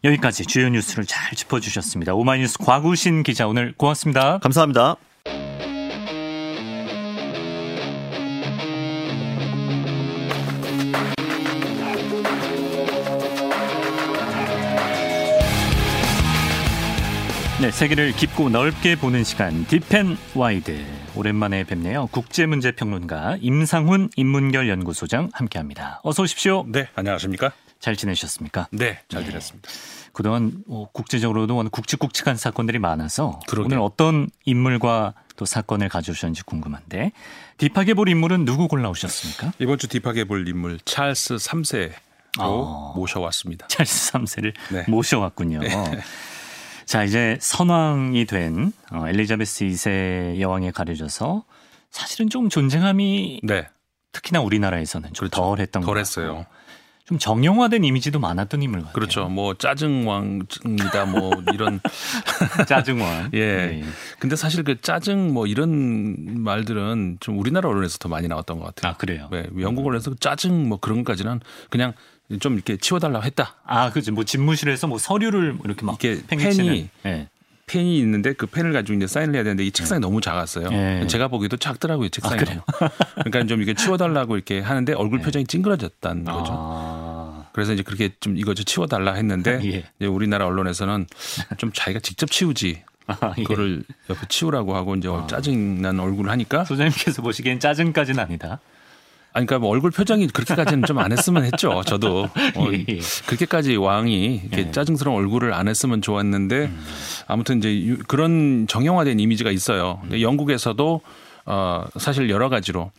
[0.03, 2.13] 여기까지 주요 뉴스를 잘 짚어주셨습니다.
[2.13, 4.38] 오마이뉴스 과구신 기자 오늘 고맙습니다.
[4.39, 4.95] 감사합니다.
[17.79, 22.07] 세계를 깊고 넓게 보는 시간 Deep and Wide 오랜만에 뵙네요.
[22.07, 26.01] 국제문제 평론가 임상훈 인문결 연구소장 함께합니다.
[26.03, 26.65] 어서 오십시오.
[26.67, 27.53] 네, 안녕하십니까?
[27.79, 28.67] 잘 지내셨습니까?
[28.71, 29.29] 네, 잘 네.
[29.29, 29.69] 지냈습니다.
[30.11, 33.67] 그동안 뭐 국제적으로도 굵직굵직한 사건들이 많아서 그러게요.
[33.67, 37.13] 오늘 어떤 인물과 또 사건을 가져오셨는지 궁금한데
[37.60, 39.53] deep하게 볼 인물은 누구 골라오셨습니까?
[39.59, 41.93] 이번 주 deep하게 볼 인물 찰스 3세
[42.39, 43.67] 로 어, 모셔왔습니다.
[43.67, 44.83] 찰스 3세를 네.
[44.89, 45.59] 모셔왔군요.
[45.59, 45.69] 네.
[46.89, 51.43] 자, 이제 선왕이 된 어, 엘리자베스 2세 여왕에 가려져서
[51.91, 53.67] 사실은 좀 존재감이 네.
[54.12, 55.39] 특히나 우리나라에서는 좀 그렇죠.
[55.56, 56.47] 덜했던 덜했어요.
[57.06, 58.93] 좀 정형화된 이미지도 많았던 인물 같아요.
[58.93, 59.30] 그렇죠.
[59.30, 61.06] 뭐 짜증왕입니다.
[61.06, 61.80] 뭐 이런
[62.67, 63.30] 짜증왕.
[63.34, 63.56] 예.
[63.56, 63.84] 네.
[64.17, 68.93] 근데 사실 그 짜증 뭐 이런 말들은 좀 우리나라 언론에서 더 많이 나왔던 것 같아요.
[68.93, 69.30] 아 그래요.
[69.32, 69.45] 네.
[69.60, 71.93] 영국 언론에서 짜증 뭐 그런 것까지는 그냥
[72.39, 73.55] 좀 이렇게 치워달라고 했다.
[73.65, 74.11] 아, 그죠.
[74.11, 77.27] 뭐 집무실에서 뭐 서류를 이렇게 막 이렇게 펜이 네.
[77.65, 80.07] 펜이 있는데 그 펜을 가지고 이제 사인을 해야 되는데 이 책상이 네.
[80.07, 80.69] 너무 작았어요.
[80.69, 81.07] 네.
[81.07, 82.41] 제가 보기에도 작더라고요 책상이.
[82.41, 85.25] 아, 그러니까 좀 이렇게 치워달라고 이렇게 하는데 얼굴 네.
[85.25, 86.51] 표정이 찡그러졌다는 거죠.
[86.55, 87.45] 아.
[87.51, 89.83] 그래서 이제 그렇게 좀 이거 좀 치워달라 했는데 예.
[89.99, 91.05] 이제 우리나라 언론에서는
[91.57, 92.83] 좀 자기가 직접 치우지.
[93.07, 93.43] 아, 예.
[93.43, 95.27] 그거를 옆에 치우라고 하고 이제 아.
[95.27, 98.59] 짜증난 얼굴을 하니까 소장님께서 보시기엔 짜증까지는 아니다.
[99.39, 101.82] 아니, 그러니까 뭐 얼굴 표정이 그렇게까지는 좀 안 했으면 했죠.
[101.86, 102.99] 저도 어, 예, 예.
[103.25, 104.71] 그렇게까지 왕이 이렇게 예.
[104.71, 106.86] 짜증스러운 얼굴을 안 했으면 좋았는데 음.
[107.28, 110.02] 아무튼 이제 그런 정형화된 이미지가 있어요.
[110.12, 110.19] 음.
[110.19, 111.02] 영국에서도
[111.45, 112.91] 어 사실 여러 가지로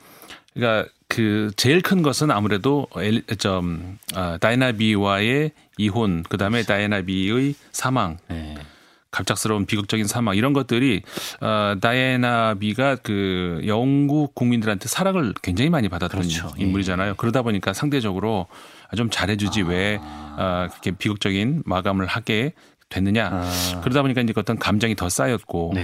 [0.55, 8.17] 그러니까 그 제일 큰 것은 아무래도 엘, 좀 어, 다이나비와의 이혼, 그 다음에 다이나비의 사망.
[8.29, 8.55] 네.
[9.11, 11.03] 갑작스러운 비극적인 사망 이런 것들이
[11.41, 16.51] 어 다이애나 비가 그 영국 국민들한테 사랑을 굉장히 많이 받았던 그렇죠.
[16.59, 16.63] 예.
[16.65, 17.11] 인물이잖아요.
[17.11, 17.15] 예.
[17.17, 18.47] 그러다 보니까 상대적으로
[18.97, 19.67] 좀 잘해주지 아.
[19.67, 22.53] 왜 어, 그렇게 비극적인 마감을 하게
[22.89, 23.29] 됐느냐.
[23.33, 23.81] 아.
[23.83, 25.75] 그러다 보니까 이제 어떤 감정이 더 쌓였고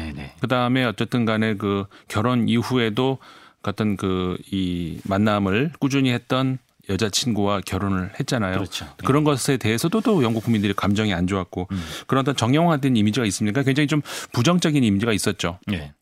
[0.41, 3.19] 그 다음에 어쨌든 간에 그 결혼 이후에도
[3.63, 8.55] 어떤 그 이 만남을 꾸준히 했던 여자친구와 결혼을 했잖아요.
[8.55, 8.87] 그렇죠.
[9.05, 11.85] 그런 것에 대해서도 또 영국 국민들이 감정이 안 좋았고 음.
[12.07, 13.63] 그런 어떤 정형화된 이미지가 있습니까?
[13.63, 15.59] 굉장히 좀 부정적인 이미지가 있었죠.
[15.67, 15.93] 네.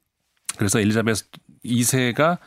[0.56, 1.26] 그래서 엘리자베스
[1.64, 2.38] 2세가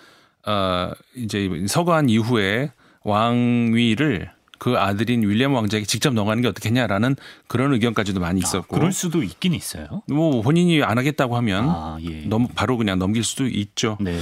[0.46, 2.72] 어 이제 서거한 이후에
[3.04, 7.16] 왕위를 그 아들인 윌리엄 왕자에게 직접 넘어가는 게 어떻겠냐라는
[7.48, 8.76] 그런 의견까지도 많이 아, 있었고.
[8.76, 10.02] 아, 그럴 수도 있긴 있어요.
[10.08, 12.22] 뭐 본인이 안 하겠다고 하면 아, 예.
[12.26, 13.98] 너무 바로 그냥 넘길 수도 있죠.
[14.00, 14.20] 네.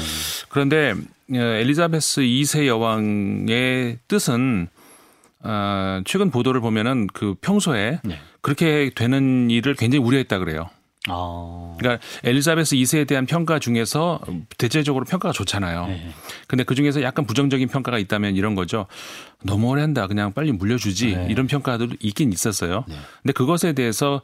[0.50, 0.96] 그런데 어,
[1.34, 4.68] 엘리자베스 2세 여왕의 뜻은
[5.40, 8.20] 어, 최근 보도를 보면은 그 평소에 네.
[8.42, 10.70] 그렇게 되는 일을 굉장히 우려했다 그래요.
[11.08, 11.76] 아.
[11.78, 14.22] 그러니까 엘리자베스 2세에 대한 평가 중에서
[14.58, 15.86] 대체적으로 평가가 좋잖아요.
[15.88, 16.10] 네.
[16.48, 18.88] 근데 그 중에서 약간 부정적인 평가가 있다면 이런 거죠.
[19.44, 20.08] 너무 오래 한다.
[20.08, 21.16] 그냥 빨리 물려주지.
[21.16, 21.28] 네.
[21.30, 22.86] 이런 평가도 있긴 있었어요.
[22.88, 22.96] 네.
[23.22, 24.22] 근데 그것에 대해서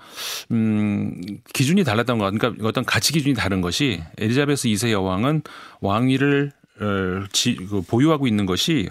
[0.49, 1.21] 음
[1.53, 5.43] 기준이 달랐던 거 그러니까 어떤 가치 기준이 다른 것이 엘리자베스 2세 여왕은
[5.81, 6.60] 왕위를 어,
[7.31, 8.89] 지, 그 보유하고 있는 것이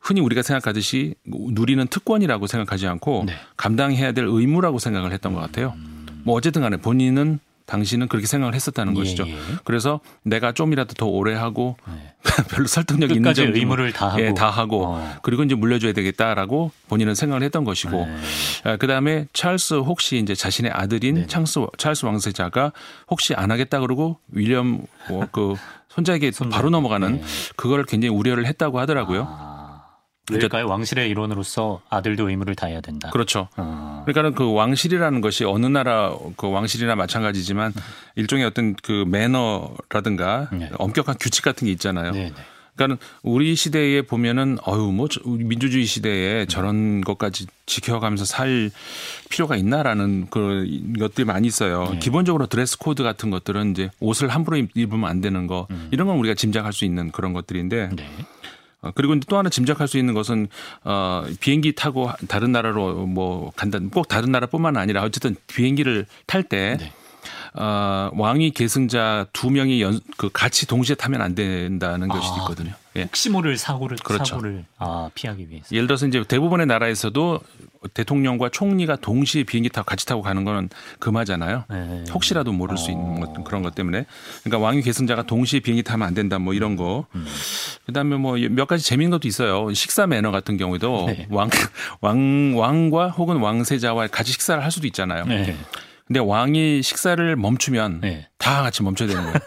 [0.00, 3.34] 흔히 우리가 생각하듯이 누리는 특권이라고 생각하지 않고 네.
[3.56, 5.74] 감당해야 될 의무라고 생각을 했던 것 같아요.
[5.76, 6.06] 음.
[6.24, 9.28] 뭐 어쨌든 간에 본인은 당신은 그렇게 생각을 했었다는 예, 것이죠.
[9.28, 9.36] 예.
[9.64, 12.14] 그래서 내가 좀이라도 더 오래 하고 네.
[12.50, 15.16] 별로 설득력 있는 점 의무를 다 하고, 예, 다 하고 어.
[15.22, 18.16] 그리고 이제 물려줘야 되겠다라고 본인은 생각을 했던 것이고 네.
[18.64, 21.26] 아, 그다음에 찰스 혹시 이제 자신의 아들인 네.
[21.26, 22.72] 찰스 찰스 왕세자가
[23.10, 24.86] 혹시 안 하겠다 그러고 윌리엄
[25.30, 25.54] 그
[25.98, 27.22] 손자에게 바로 넘어가는 네.
[27.56, 29.26] 그거를 굉장히 우려를 했다고 하더라고요.
[29.28, 29.58] 아.
[30.30, 30.68] 왜일까요?
[30.68, 33.08] 왕실의 일원으로서 아들도 의무를 다해야 된다.
[33.10, 33.48] 그렇죠.
[33.56, 34.02] 어.
[34.04, 37.72] 그러니까는 그 왕실이라는 것이 어느 나라 그 왕실이나 마찬가지지만
[38.14, 40.70] 일종의 어떤 그 매너라든가 네.
[40.76, 42.12] 엄격한 규칙 같은 게 있잖아요.
[42.12, 42.42] 네, 네.
[42.78, 48.70] 그러니까는 우리 시대에 보면은 어유 뭐 민주주의 시대에 저런 것까지 지켜가면서 살
[49.28, 50.66] 필요가 있나라는 그
[50.98, 51.90] 것들이 많이 있어요.
[51.92, 51.98] 네.
[51.98, 55.88] 기본적으로 드레스 코드 같은 것들은 이제 옷을 함부로 입으면 안 되는 거 음.
[55.90, 58.08] 이런 건 우리가 짐작할 수 있는 그런 것들인데 네.
[58.80, 60.46] 어, 그리고 또 하나 짐작할 수 있는 것은
[60.84, 66.92] 어 비행기 타고 다른 나라로 뭐 간다 꼭 다른 나라뿐만 아니라 어쨌든 비행기를 탈때 네.
[67.54, 72.72] 어, 왕위 계승자 두 명이 연, 그 같이 동시에 타면 안 된다는 것이 아, 있거든요.
[72.96, 73.02] 예.
[73.02, 74.24] 혹시 모를 사고를 그렇죠.
[74.24, 75.66] 사고를 아, 피하기 위해서.
[75.74, 77.40] 예를 들어서 이제 대부분의 나라에서도
[77.94, 81.64] 대통령과 총리가 동시에 비행기 타고 같이 타고 가는 거는 금하잖아요.
[81.70, 82.04] 네.
[82.12, 82.76] 혹시라도 모를 어.
[82.76, 84.04] 수 있는 것, 그런 것 때문에.
[84.42, 87.06] 그러니까 왕위 계승자가 동시에 비행기 타면 안 된다 뭐 이런 거.
[87.14, 87.24] 음.
[87.86, 89.72] 그다음에 뭐 몇 가지 재미있는 것도 있어요.
[89.74, 91.26] 식사 매너 같은 경우에도 네.
[91.30, 91.48] 왕,
[92.00, 95.24] 왕, 왕과 혹은 왕세자와 같이 식사를 할 수도 있잖아요.
[95.26, 95.56] 네.
[96.08, 98.26] 근데 왕이 식사를 멈추면 네.
[98.38, 99.38] 다 같이 멈춰야 되는 거예요.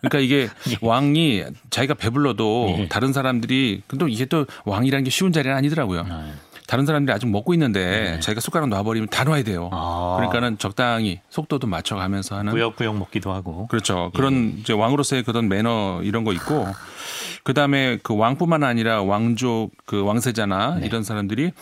[0.00, 0.78] 그러니까 이게 예.
[0.80, 2.88] 왕이 자기가 배불러도 예.
[2.88, 6.06] 다른 사람들이 근데 이게 또 왕이라는 게 쉬운 자리는 아니더라고요.
[6.08, 6.47] 아, 예.
[6.68, 7.80] 다른 사람들이 아직 먹고 있는데
[8.16, 8.20] 네.
[8.20, 9.70] 자기가 숟가락 놔버리면 다 놔야 돼요.
[9.72, 10.16] 아.
[10.18, 12.52] 그러니까는 적당히 속도도 맞춰가면서 하는.
[12.52, 13.66] 구역구역 먹기도 하고.
[13.68, 14.10] 그렇죠.
[14.14, 14.60] 그런 예.
[14.60, 16.66] 이제 왕으로서의 그런 매너 이런 거 있고
[17.42, 20.86] 그 다음에 그 왕뿐만 아니라 왕족 그 왕세자나 네.
[20.86, 21.52] 이런 사람들이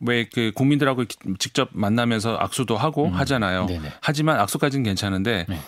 [0.00, 1.04] 왜 그 국민들하고
[1.38, 3.12] 직접 만나면서 악수도 하고 음.
[3.12, 3.66] 하잖아요.
[3.66, 3.92] 네네.
[4.00, 5.58] 하지만 악수까지는 괜찮은데 네.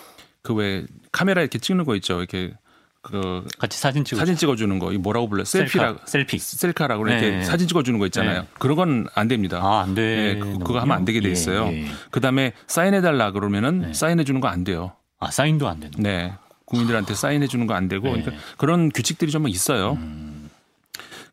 [0.41, 2.17] 그왜 카메라 이렇게 찍는 거 있죠.
[2.17, 2.53] 이렇게
[3.01, 5.45] 그 같이 사진 찍어 사진 찍어 주는 거 이 뭐라고 불러요?
[5.45, 7.43] 셀피라 셀피 셀카라고 이렇게 네.
[7.43, 8.41] 사진 찍어 주는 거 있잖아요.
[8.41, 8.47] 네.
[8.59, 9.59] 그런 건 안 됩니다.
[9.61, 10.33] 아, 안 돼.
[10.33, 11.67] 네, 그 거 하면 안 되게 돼 예, 있어요.
[11.67, 11.87] 예, 예.
[12.11, 13.93] 그 다음에 사인해 달라 그러면은 네.
[13.93, 14.93] 사인해 주는 거 안 돼요.
[15.19, 15.93] 아 사인도 안 되는.
[15.99, 16.33] 네,
[16.65, 18.21] 국민들한테 사인해 주는 거 안 되고 네.
[18.21, 19.93] 그러니까 그런 규칙들이 좀 있어요.
[19.93, 20.49] 음.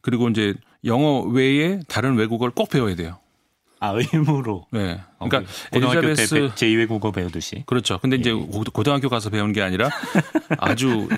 [0.01, 3.19] 그리고 이제 영어 외에 다른 외국어를 꼭 배워야 돼요.
[3.85, 4.67] 아 의무로.
[4.71, 5.01] 네.
[5.19, 7.65] 그러니까 어, 엘리자베스 제2외 국어 배우듯이.
[7.67, 7.99] 그렇죠.
[7.99, 8.35] 근데 이제 예.
[8.73, 9.91] 고등학교 가서 배운 게 아니라
[10.59, 11.09] 아주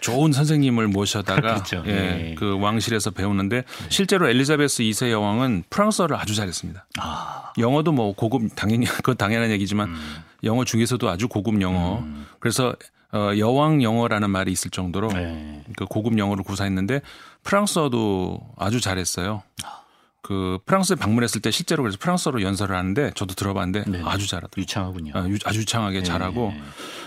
[0.00, 1.82] 좋은 선생님을 모셔다가 그렇죠.
[1.86, 2.34] 예, 예.
[2.34, 6.86] 그 왕실에서 배우는데 실제로 엘리자베스 2세 여왕은 프랑스어를 아주 잘했습니다.
[6.98, 7.52] 아.
[7.58, 10.16] 영어도 뭐 고급 당연히 그건 당연한 얘기지만 음.
[10.44, 12.00] 영어 중에서도 아주 고급 영어.
[12.00, 12.26] 음.
[12.38, 12.74] 그래서
[13.12, 15.62] 어, 여왕 영어라는 말이 있을 정도로 네.
[15.76, 17.00] 그 고급 영어를 구사했는데
[17.42, 19.42] 프랑스어도 아주 잘했어요.
[19.64, 19.80] 아.
[20.22, 24.62] 그 프랑스에 방문했을 때 실제로 그래서 프랑스어로 연설을 하는데 저도 들어봤는데 네 아주 잘하더라고요.
[24.62, 25.12] 유창하군요.
[25.14, 26.04] 아, 아주 유창하게 네.
[26.04, 26.52] 잘하고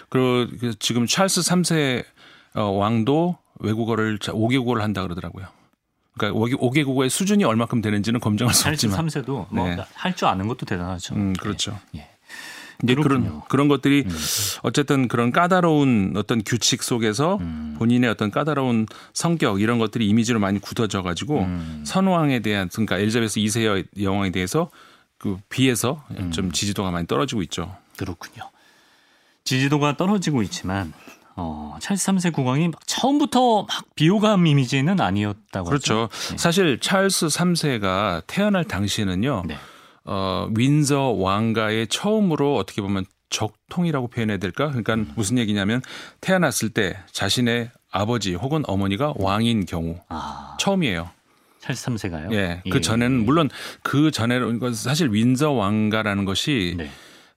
[0.09, 2.05] 그리고 그 지금 찰스 3세
[2.55, 5.47] 어, 왕도 외국어를 5개국어를 한다 그러더라고요.
[6.17, 10.65] 그러니까 5개, 국어의 수준이 얼마큼 되는지는 검증할 수 없지만 찰스 3세도 뭐할 줄 아는 것도
[10.65, 11.15] 대단하죠.
[11.15, 11.79] 음, 그렇죠.
[11.91, 12.12] 네.
[12.81, 14.17] 이제 그런 그런 것들이 음.
[14.63, 17.75] 어쨌든 그런 까다로운 어떤 규칙 속에서 음.
[17.77, 21.83] 본인의 어떤 까다로운 성격 이런 것들이 이미지로 많이 굳어져 가지고 음.
[21.85, 24.69] 선왕에 대한 그러니까 엘리자베스 2세 여왕에 대해서
[25.17, 26.31] 그 비해서 음.
[26.31, 27.75] 좀 지지도가 많이 떨어지고 있죠.
[27.97, 28.49] 그렇군요.
[29.43, 30.93] 지지도가 떨어지고 있지만
[31.35, 36.09] 어, 찰스 3세 국왕이 처음부터 막 비호감 이미지는 아니었다고 그렇죠.
[36.29, 36.37] 네.
[36.37, 39.43] 사실 찰스 3세가 태어날 당시에는요.
[39.47, 39.57] 네.
[40.05, 44.67] 어, 윈저 왕가의 처음으로 어떻게 보면 적통이라고 표현해야 될까?
[44.67, 45.11] 그러니까 음.
[45.15, 45.81] 무슨 얘기냐면
[46.21, 50.55] 태어났을 때 자신의 아버지 혹은 어머니가 왕인 경우 아.
[50.59, 51.09] 처음이에요.
[51.59, 52.33] 찰스 3세가요?
[52.33, 52.61] 예.
[52.69, 52.81] 그 예.
[52.81, 53.49] 전에는 물론
[53.83, 56.91] 그 전에는 사실 윈저 왕가라는 것이 네.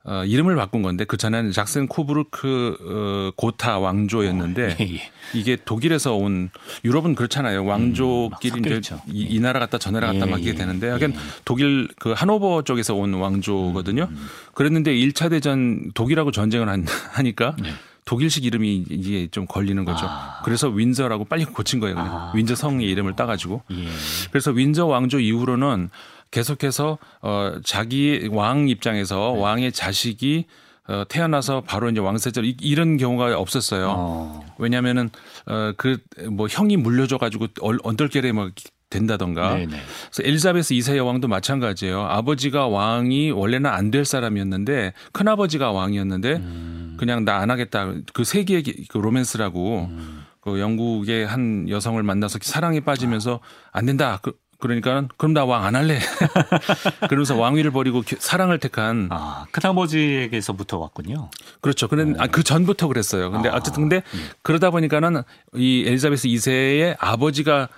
[0.08, 5.10] 어, 이름을 바꾼 건데 그 전에는 작센 코브르크 어, 고타 왕조였는데 어, 예, 예.
[5.34, 6.50] 이게 독일에서 온
[6.84, 7.64] 유럽은 그렇잖아요.
[7.64, 10.54] 왕조끼리 음, 이제 이, 이, 나라 갔다 저 나라 갔다 예, 막 이게 예.
[10.54, 11.12] 되는데 예.
[11.44, 14.04] 독일 그 하노버 쪽에서 온 왕조거든요.
[14.04, 14.26] 음, 음.
[14.54, 16.68] 그랬는데 1차 대전 독일하고 전쟁을
[17.10, 17.70] 하니까 네.
[18.06, 20.06] 독일식 이름이 이게 좀 걸리는 거죠.
[20.08, 20.40] 아.
[20.44, 21.96] 그래서 윈저라고 빨리 고친 거예요.
[21.96, 22.14] 그냥.
[22.14, 22.32] 아.
[22.34, 23.62] 윈저 성의 이름을 따가지고.
[23.72, 23.88] 예.
[24.30, 25.90] 그래서 윈저 왕조 이후로는
[26.30, 29.40] 계속해서 어 자기 왕 입장에서 네.
[29.42, 30.46] 왕의 자식이
[30.88, 33.94] 어 태어나서 바로 이제 왕세자 이런 경우가 없었어요.
[33.96, 34.46] 어.
[34.58, 35.10] 왜냐면은
[35.46, 35.98] 어 그
[36.30, 38.52] 뭐 형이 물려줘 가지고 언덜결에 막
[38.88, 39.54] 된다던가.
[39.54, 39.66] 네네.
[40.12, 42.02] 그래서 엘리자베스 2세 여왕도 마찬가지예요.
[42.02, 46.96] 아버지가 왕이 원래는 안 될 사람이었는데 큰 아버지가 왕이었는데 음.
[46.98, 47.92] 그냥 나 안 하겠다.
[48.14, 50.24] 그 세계의 그 로맨스라고 음.
[50.40, 53.40] 그 영국의 한 여성을 만나서 사랑에 빠지면서
[53.72, 53.78] 아.
[53.78, 54.20] 안 된다.
[54.22, 55.98] 그 그러니까 그럼 나 왕 안 할래.
[57.08, 61.30] 그러면서 왕위를 버리고 사랑을 택한 아, 큰아버지에게서부터 왔군요.
[61.60, 61.88] 그렇죠.
[61.88, 63.30] 근데 아, 그 전부터 그랬어요.
[63.30, 64.28] 근데 아, 어쨌든 근데 음.
[64.42, 65.22] 그러다 보니까는
[65.54, 67.68] 이 엘리자베스 2세의 아버지가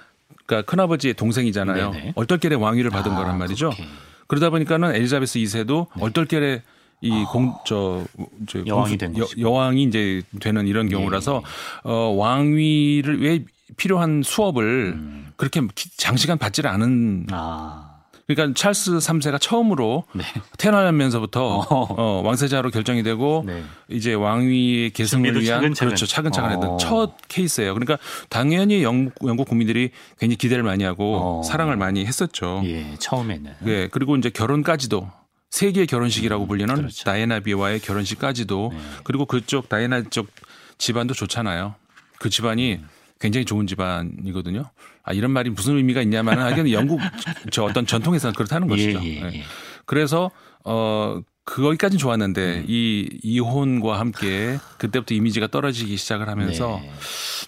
[0.46, 1.90] 그러니까 큰아버지의 동생이잖아요.
[1.90, 2.12] 네네.
[2.16, 3.70] 얼떨결에 왕위를 받은 아, 거란 말이죠.
[3.70, 3.84] 그렇게.
[4.26, 6.02] 그러다 보니까는 엘리자베스 2세도 네.
[6.02, 6.62] 얼떨결에
[7.00, 7.30] 이 아.
[7.30, 8.04] 공, 저,
[8.48, 11.90] 저 여왕이 된 여, 여왕이 이제 되는 이런 경우라서 네.
[11.90, 13.44] 어, 왕위를 왜
[13.76, 15.32] 필요한 수업을 음.
[15.36, 15.60] 그렇게
[15.96, 17.84] 장시간 받지를 않은 아.
[18.26, 20.22] 그러니까 찰스 3세가 처음으로 네.
[20.58, 21.86] 태어나면서부터 어.
[21.96, 23.64] 어, 왕세자로 결정이 되고 네.
[23.88, 25.88] 이제 왕위의 계승을 위한 차근차근.
[25.88, 26.76] 그렇죠 차근차근 했던 어.
[26.76, 27.72] 첫 케이스예요.
[27.72, 27.96] 그러니까
[28.28, 31.42] 당연히 영국, 영국 국민들이 굉장히 기대를 많이 하고 어.
[31.42, 32.60] 사랑을 많이 했었죠.
[32.64, 33.54] 예, 처음에는.
[33.60, 35.10] 네, 그리고 이제 결혼까지도
[35.48, 37.04] 세계 결혼식이라고 음, 불리는 그렇죠.
[37.04, 38.78] 다이애나 비와의 결혼식까지도 네.
[39.04, 40.28] 그리고 그쪽 다이애나 쪽
[40.76, 41.74] 집안도 좋잖아요.
[42.18, 42.88] 그 집안이 음.
[43.18, 44.70] 굉장히 좋은 집안이거든요.
[45.02, 47.00] 아, 이런 말이 무슨 의미가 있냐면 하여간 영국
[47.50, 49.00] 저 어떤 전통에서는 그렇다는 예, 것이죠.
[49.04, 49.44] 예, 예, 예.
[49.86, 50.30] 그래서
[50.64, 52.64] 어 그거기까지는 좋았는데 음.
[52.68, 56.92] 이 이혼과 함께 그때부터 이미지가 떨어지기 시작을 하면서 네.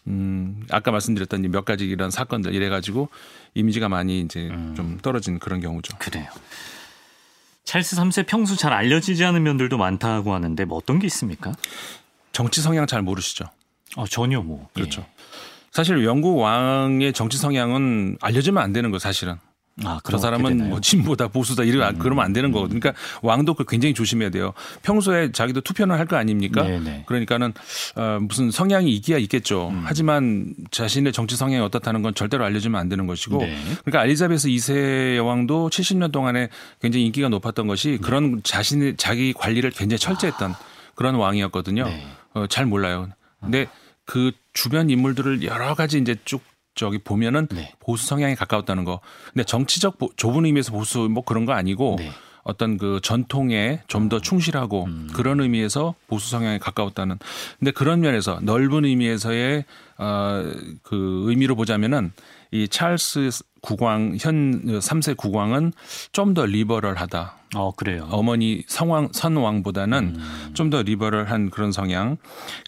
[0.06, 3.10] 음 아까 말씀드렸던 몇 가지 이런 사건들 이래 가지고
[3.54, 4.74] 이미지가 많이 이제 음.
[4.74, 5.98] 좀 떨어진 그런 경우죠.
[5.98, 6.26] 그래요.
[7.64, 11.52] 찰스 3세 평소 잘 알려지지 않은 면들도 많다고 하는데 뭐 어떤 게 있습니까?
[12.32, 13.44] 정치 성향 잘 모르시죠?
[13.96, 14.68] 어, 전혀 뭐.
[14.72, 15.02] 그렇죠.
[15.02, 15.19] 예.
[15.70, 19.36] 사실 영국 왕의 정치 성향은 알려지면 안 되는 거 사실은.
[19.82, 20.68] 아, 저 사람은 되나요?
[20.68, 21.98] 뭐 진보다 보수다 이러 음.
[21.98, 22.80] 그러면 안 되는 거거든요.
[22.80, 24.52] 그러니까 왕도 그 굉장히 조심해야 돼요.
[24.82, 26.64] 평소에 자기도 투표는 할 거 아닙니까?
[26.64, 27.04] 네네.
[27.06, 27.54] 그러니까는
[27.96, 29.68] 어, 무슨 성향이 있기야 있겠죠.
[29.68, 29.82] 음.
[29.86, 33.38] 하지만 자신의 정치 성향이 어떻다는 건 절대로 알려주면 안 되는 것이고.
[33.38, 33.56] 네.
[33.84, 36.50] 그러니까 엘리자베스 2세 여왕도 70년 동안에
[36.82, 37.98] 굉장히 인기가 높았던 것이 네.
[37.98, 40.58] 그런 자신의 자기 관리를 굉장히 철저했던 아.
[40.94, 41.84] 그런 왕이었거든요.
[41.84, 42.06] 네.
[42.34, 43.08] 어, 잘 몰라요.
[43.40, 43.66] 근데
[44.10, 46.42] 그 주변 인물들을 여러 가지 이제 쭉
[46.74, 47.72] 저기 보면은 네.
[47.78, 49.00] 보수 성향에 가까웠다는 거.
[49.32, 52.10] 근데 정치적 보, 좁은 의미에서 보수 뭐 그런 거 아니고 네.
[52.42, 54.20] 어떤 그 전통에 좀더 음.
[54.20, 55.08] 충실하고 음.
[55.12, 57.20] 그런 의미에서 보수 성향에 가까웠다는.
[57.60, 59.64] 근데 그런 면에서 넓은 의미에서의
[59.96, 62.12] 어그 의미로 보자면은
[62.50, 63.30] 이 찰스
[63.62, 65.72] 국왕 현 3세 국왕은
[66.10, 67.39] 좀 더 리버럴하다.
[67.54, 68.06] 어 그래요.
[68.10, 70.50] 어머니 성왕 선왕보다는 음.
[70.54, 72.16] 좀더 리버럴한 그런 성향.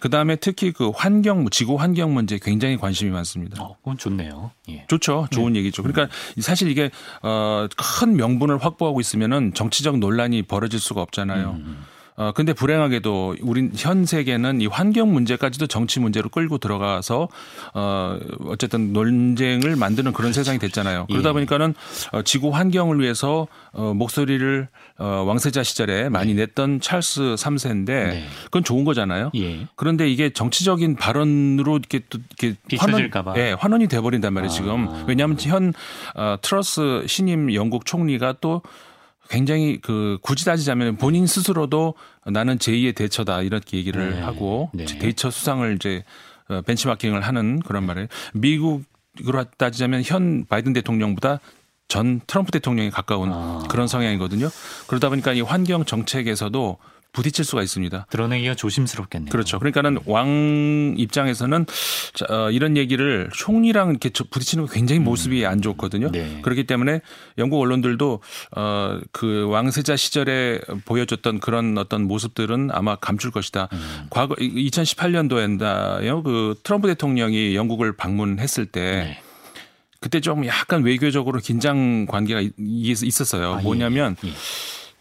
[0.01, 3.63] 그 다음에 특히 그 환경 지구 환경 문제 굉장히 관심이 많습니다.
[3.63, 4.51] 어, 그건 좋네요.
[4.71, 4.85] 예.
[4.89, 5.61] 좋죠, 좋은 네.
[5.61, 5.83] 얘기죠.
[5.83, 6.91] 그러니까 사실 이게
[7.23, 11.51] 어 큰 명분을 확보하고 있으면은 정치적 논란이 벌어질 수가 없잖아요.
[11.51, 11.85] 음.
[12.23, 17.29] 어, 근데 불행하게도 우린 현 세계는 이 환경 문제까지도 정치 문제로 끌고 들어가서
[17.75, 21.07] 어, 어쨌든 논쟁을 만드는 그런 세상이 됐잖아요.
[21.07, 21.33] 그러다 예.
[21.33, 21.75] 보니까는
[22.13, 26.43] 어, 지구 환경을 위해서 어, 목소리를 어, 왕세자 시절에 많이 네.
[26.43, 28.25] 냈던 찰스 3세인데 네.
[28.45, 29.33] 그건 좋은 거잖아요.
[29.35, 29.67] 예.
[29.75, 34.89] 그런데 이게 정치적인 발언으로 이렇게 또 이렇게 환원, 예, 환원이 돼버린단 말이에요, 지금.
[34.89, 35.05] 아.
[35.09, 35.73] 왜냐하면 현
[36.15, 38.63] 어, 트러스 신임 영국 총리가 또
[39.33, 41.95] 굉장히 그 굳이 따지자면 본인 스스로도
[42.27, 44.21] 나는 제2의 대처다 이렇게 얘기를 네.
[44.21, 44.85] 하고 네.
[44.85, 46.05] 대처 수상을 이제
[46.49, 51.41] 어, 벤치마킹을 하는 그런 말을 미국으로 따지자면 현 바이든 대통령보다
[51.89, 53.63] 전 트럼프 대통령에 가까운 아.
[53.71, 54.51] 그런 성향이거든요.
[54.87, 56.77] 그러다 보니까 이 환경 정책에서도
[57.13, 58.07] 부딪힐 수가 있습니다.
[58.11, 59.31] 드러내기가 조심스럽겠네요.
[59.31, 59.59] 그렇죠.
[59.59, 61.67] 그러니까는 왕 입장에서는
[62.15, 65.05] 자, 어, 이런 얘기를 총리랑 이렇게 부딪히는 거 굉장히 음.
[65.05, 65.51] 모습이 음.
[65.51, 66.11] 안 좋거든요.
[66.11, 66.41] 네.
[66.43, 67.03] 그렇기 때문에
[67.37, 68.21] 영국 언론들도
[68.57, 73.69] 어, 그 왕세자 시절에 보여줬던 그런 어떤 모습들은 아마 감출 것이다.
[73.73, 74.07] 음.
[74.09, 76.25] 과거 2018년도엔다요.
[76.25, 79.23] 그 트럼프 대통령이 영국을 방문했을 때 네.
[80.01, 83.55] 그때 좀 약간 외교적으로 긴장 관계가 있었어요.
[83.55, 83.63] 아, 예.
[83.63, 84.29] 뭐냐면 예.
[84.29, 84.33] 예.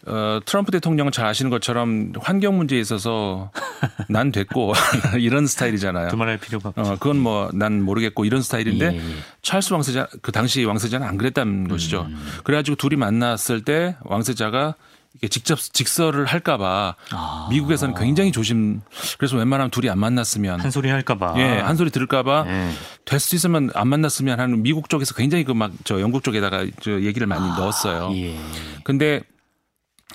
[0.06, 3.50] 어, 트럼프 대통령은 잘 아시는 것처럼 환경 문제에 있어서
[4.08, 4.72] 난 됐고
[5.20, 6.08] 이런 스타일이잖아요.
[6.10, 6.82] 두말할 필요가 없죠.
[6.82, 9.14] 어, 그건 뭐 난 모르겠고 이런 스타일인데 예, 예.
[9.42, 11.68] 찰스 왕세자 그 당시 왕세자는 안 그랬다는 음.
[11.68, 12.08] 것이죠.
[12.44, 14.74] 그래가지고 둘이 만났을 때 왕세자가
[15.14, 17.46] 이게 직접 직설을 할까봐 아.
[17.50, 18.80] 미국에서는 굉장히 조심.
[19.18, 21.34] 그래서 웬만하면 둘이 안 만났으면 한 소리 할까봐.
[21.36, 22.70] 예, 한 소리 들을까봐 예.
[23.04, 27.26] 될수 있으면 안 만났으면 하는 미국 쪽에서 굉장히 그 막 저 영국 쪽에다가 저 얘기를
[27.26, 27.56] 많이 아.
[27.58, 28.10] 넣었어요.
[28.16, 28.36] 예.
[28.84, 29.20] 근데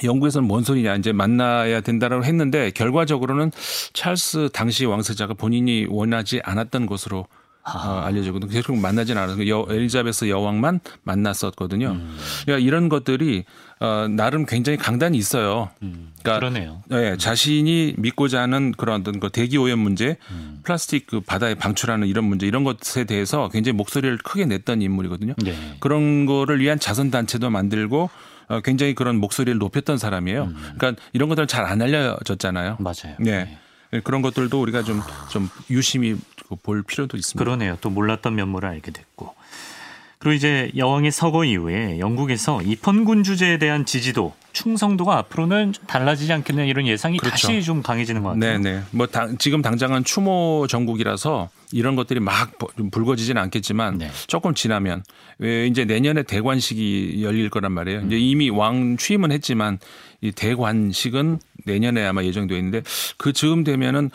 [0.04, 3.52] 영국에서는 뭔 소리냐 이제 만나야 된다라고 했는데 결과적으로는
[3.94, 7.28] 찰스 당시 왕세자가 본인이 원하지 않았던 것으로
[7.76, 8.50] 어, 알려지거든요.
[8.50, 11.90] 결국 만나진 않아서 여, 엘리자베스 여왕만 만났었거든요.
[11.90, 12.18] 음.
[12.46, 13.44] 그러니까 이런 것들이
[13.80, 15.70] 어, 나름 굉장히 강단이 있어요.
[15.84, 16.14] 음.
[16.22, 16.82] 그러니까 그러네요.
[16.88, 17.18] 네, 음.
[17.18, 20.62] 자신이 믿고자 하는 그런 어떤 그 대기 오염 문제, 음.
[20.64, 25.34] 플라스틱 그 바다에 방출하는 이런 문제 이런 것에 대해서 굉장히 목소리를 크게 냈던 인물이거든요.
[25.44, 25.54] 네.
[25.82, 28.10] 그런 거를 위한 자선 단체도 만들고 어,
[28.64, 30.44] 굉장히 그런 목소리를 높였던 사람이에요.
[30.46, 30.74] 음.
[30.78, 32.78] 그러니까 이런 것들은 잘 안 알려졌잖아요.
[32.80, 33.16] 맞아요.
[33.20, 33.58] 네.
[33.92, 34.00] 네.
[34.02, 36.16] 그런 것들도 우리가 좀, 좀 유심히
[36.64, 37.44] 볼 필요도 있습니다.
[37.44, 37.78] 그러네요.
[37.82, 39.34] 또 몰랐던 면모를 알게 됐고.
[40.28, 46.86] 그리고 이제 여왕의 서거 이후에 영국에서 입헌군 주제에 대한 지지도, 충성도가 앞으로는 달라지지 않겠냐 이런
[46.86, 47.48] 예상이 그렇죠.
[47.48, 48.60] 다시 좀 강해지는 것 같아요.
[48.60, 48.82] 네네.
[48.92, 52.52] 뭐 당, 지금 당장은 추모 전국이라서 이런 것들이 막
[52.92, 54.12] 불거지지는 않겠지만 네.
[54.28, 55.04] 조금 지나면
[55.38, 58.02] 왜 이제 내년에 대관식이 열릴 거란 말이에요.
[58.02, 58.08] 음.
[58.08, 59.80] 이제 이미 왕 취임은 했지만
[60.20, 62.82] 이 대관식은 내년에 아마 예정되어 있는데
[63.18, 64.10] 그 즈음 되면은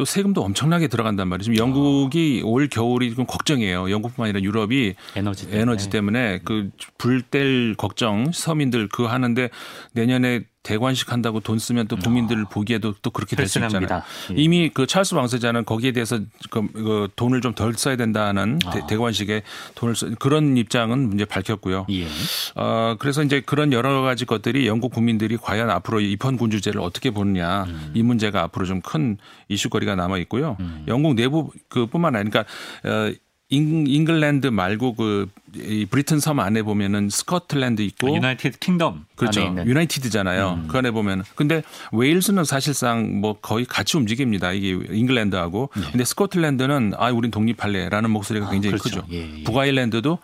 [0.00, 1.52] 또 세금도 엄청나게 들어간단 말이죠.
[1.52, 3.90] 지금 영국이 올 겨울이 좀 걱정이에요.
[3.90, 9.50] 영국뿐만 아니라 유럽이 에너지 때문에, 에너지 때문에 그 불 뗄 걱정 서민들 그 하는데
[9.92, 12.48] 내년에 대관식 한다고 돈 쓰면 또 국민들 어.
[12.48, 14.02] 보기에도 또 그렇게 될 수 있잖아요.
[14.32, 14.34] 예.
[14.36, 16.18] 이미 그 찰스 왕세자는 거기에 대해서
[16.50, 18.86] 그, 그 돈을 좀 덜 써야 된다는 어.
[18.86, 19.42] 대, 관식에
[19.74, 21.86] 돈을 쓰 그런 입장은 이제 밝혔고요.
[21.90, 22.06] 예.
[22.54, 27.64] 어 그래서 이제 그런 여러 가지 것들이 영국 국민들이 과연 앞으로 입헌 군주제를 어떻게 보느냐
[27.64, 27.92] 음.
[27.94, 30.56] 이 문제가 앞으로 좀 큰 이슈거리가 남아 있고요.
[30.60, 30.84] 음.
[30.88, 33.12] 영국 내부 그뿐만 아니라 그러니까 어
[33.50, 39.42] 잉, 글랜드 말고 그 이 브리튼 섬 안에 보면은 스코틀랜드 있고 United Kingdom 그렇죠.
[39.42, 40.60] United잖아요.
[40.62, 40.68] 음.
[40.68, 44.52] 그 안에 보면 근데 웨일스는 사실상 뭐 거의 같이 움직입니다.
[44.52, 45.82] 이게 잉글랜드하고 네.
[45.90, 49.02] 근데 스코틀랜드는 아 우린 독립할래라는 목소리가 아, 굉장히 그렇죠.
[49.02, 49.12] 크죠.
[49.12, 49.42] 예, 예.
[49.42, 50.18] 북아일랜드도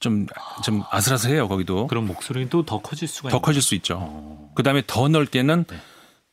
[0.00, 0.26] 좀,
[0.64, 1.88] 좀 아슬아슬해요, 거기도.
[1.88, 3.98] 그런 목소리도 더 커질 수가 더 커질 수 있죠.
[4.00, 4.52] 어.
[4.54, 5.76] 그 다음에 더 넓게는 네.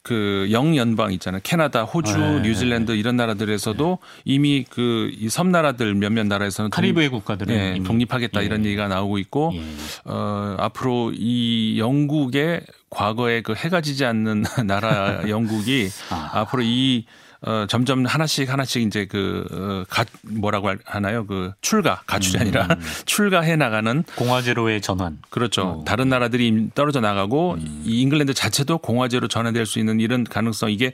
[0.05, 1.41] 그 영연방 있잖아요.
[1.43, 2.41] 캐나다, 호주, 네.
[2.41, 4.21] 뉴질랜드 이런 나라들에서도 네.
[4.23, 8.45] 이미 그 이 섬나라들 몇몇 나라에서는 카리브해 국가들은 네, 독립하겠다 예.
[8.45, 9.61] 이런 얘기가 나오고 있고 예.
[10.05, 16.29] 어 앞으로 이 영국의 과거에 그 해가 지지 않는 나라 영국이 아.
[16.33, 17.05] 앞으로 이
[17.45, 21.27] 어, 점점 하나씩 하나씩 이제 그, 어, 가, 뭐라고 하나요?
[21.27, 22.41] 그 출가, 가출이 음.
[22.41, 22.67] 아니라
[23.05, 25.19] 출가해 나가는 공화제로의 전환.
[25.29, 25.61] 그렇죠.
[25.61, 25.65] 오.
[25.65, 25.83] 어.
[25.85, 27.83] 다른 나라들이 떨어져 나가고 음.
[27.85, 30.93] 이 잉글랜드 자체도 공화제로 전환될 수 있는 이런 가능성 이게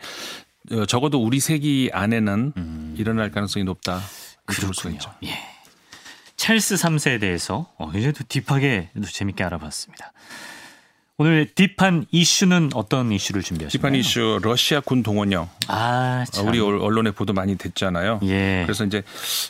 [0.71, 2.95] 어, 적어도 우리 세기 안에는 음.
[2.97, 4.01] 일어날 가능성이 높다.
[4.45, 4.99] 그렇군요.
[5.23, 5.29] 예.
[6.35, 10.11] 찰스 3세에 대해서 어, 이제 도 딥하게 재밌게 알아봤습니다.
[11.22, 13.80] 오늘 딥한 이슈는 어떤 이슈를 준비하셨나요?
[13.80, 15.47] 딥한 이슈 러시아 군 동원령.
[15.67, 16.47] 아, 참.
[16.47, 18.22] 우리 언론에 보도 많이 됐잖아요.
[18.24, 18.63] 예.
[18.65, 19.03] 그래서 이제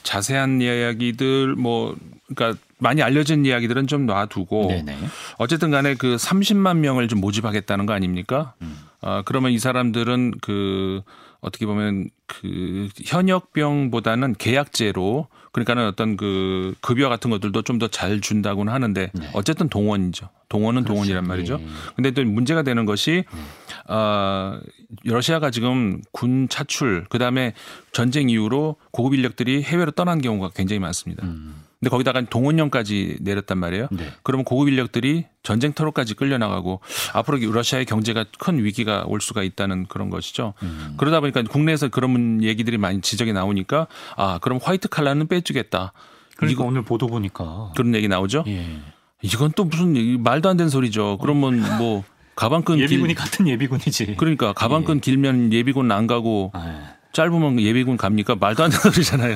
[0.03, 1.95] 자세한 이야기들 뭐
[2.27, 4.97] 그러니까 많이 알려진 이야기들은 좀 놔두고 네네.
[5.37, 8.53] 어쨌든 간에 그 30만 명을 좀 모집하겠다는 거 아닙니까?
[8.61, 8.77] 음.
[8.99, 11.03] 아, 그러면 이 사람들은 그
[11.39, 18.71] 어떻게 보면 그 현역병보다는 계약제로 그러니까는 어떤 그 급여 같은 것들도 좀 더 잘 준다고는
[18.71, 19.29] 하는데 네.
[19.33, 20.29] 어쨌든 동원이죠.
[20.49, 20.93] 동원은 그렇죠.
[20.93, 21.57] 동원이란 말이죠.
[21.57, 21.65] 네.
[21.95, 23.93] 근데 또 문제가 되는 것이 네.
[23.93, 24.59] 어
[25.03, 27.53] 러시아가 지금 군 차출 그다음에
[27.91, 31.25] 전쟁 이후로 고급 인력들이 해외로 떠난 경우가 굉장히 많습니다.
[31.25, 31.55] 음.
[31.81, 33.87] 근데 거기다가 동원령까지 내렸단 말이에요.
[33.89, 34.13] 네.
[34.21, 36.79] 그러면 고급 인력들이 전쟁터로까지 끌려나가고
[37.13, 40.53] 앞으로 러시아의 경제가 큰 위기가 올 수가 있다는 그런 것이죠.
[40.61, 40.93] 음.
[40.97, 45.93] 그러다 보니까 국내에서 그런 얘기들이 많이 지적이 나오니까 아 그럼 화이트 칼라는 빼주겠다.
[46.37, 48.43] 그러니까 이거 오늘 보도 보니까 그런 얘기 나오죠.
[48.45, 48.79] 예.
[49.23, 51.17] 이건 또 무슨 말도 안 되는 소리죠.
[51.19, 52.03] 그러면 뭐
[52.35, 53.15] 가방끈 예비군이 길...
[53.15, 54.17] 같은 예비군이지.
[54.17, 54.99] 그러니까 가방끈 예.
[54.99, 56.93] 길면 예비군 안 가고 아.
[57.11, 58.35] 짧으면 예비군 갑니까?
[58.35, 59.35] 말도 안 되는 소리잖아요.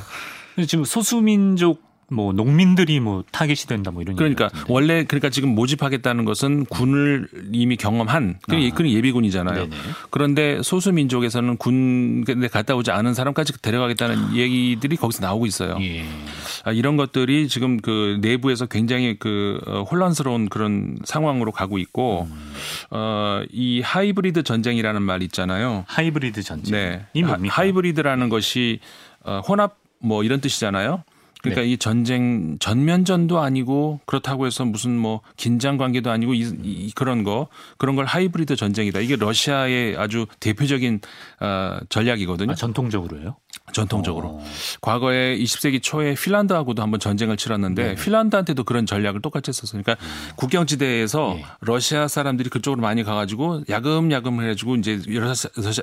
[0.68, 6.66] 지금 소수민족 뭐 농민들이 뭐 타겟이 된다 뭐 이런 그러니까 원래 그러니까 지금 모집하겠다는 것은
[6.66, 8.76] 군을 이미 경험한 그 아.
[8.76, 9.56] 그런 예비군이잖아요.
[9.56, 9.76] 네네.
[10.12, 14.36] 그런데 소수 민족에서는 군에 갔다 오지 않은 사람까지 데려가겠다는 아.
[14.36, 15.78] 얘기들이 거기서 나오고 있어요.
[15.82, 16.06] 예.
[16.64, 22.54] 아, 이런 것들이 지금 그 내부에서 굉장히 그 어, 혼란스러운 그런 상황으로 가고 있고 음.
[22.92, 25.86] 어이 하이브리드 전쟁이라는 말 있잖아요.
[25.88, 26.72] 하이브리드 전쟁.
[26.72, 27.06] 네.
[27.14, 27.24] 이?
[27.24, 28.80] 하이브리드라는 것이
[29.24, 31.04] 어 혼합 뭐 이런 뜻이잖아요.
[31.46, 31.68] 그러니까 네.
[31.74, 37.48] 이 전쟁 전면전도 아니고 그렇다고 해서 무슨 뭐 긴장 관계도 아니고 이, 이 그런 거
[37.78, 39.00] 그런 걸 하이브리드 전쟁이다.
[39.00, 41.02] 이게 러시아의 아주 대표적인
[41.42, 42.52] 어, 전략이거든요.
[42.52, 43.36] 아, 전통적으로요?
[43.74, 44.28] 전통적으로.
[44.28, 44.32] 오.
[44.38, 44.46] 어.
[44.82, 47.96] 과거에 20세기 초에 핀란드하고도 한번 전쟁을 치렀는데 네.
[47.96, 49.82] 핀란드한테도 그런 전략을 똑같이 했었어요.
[49.84, 50.32] 그러니까 음.
[50.36, 51.46] 국경지대에서 네.
[51.62, 55.02] 러시아 사람들이 그쪽으로 많이 가가지고 야금야금 해가지고 이제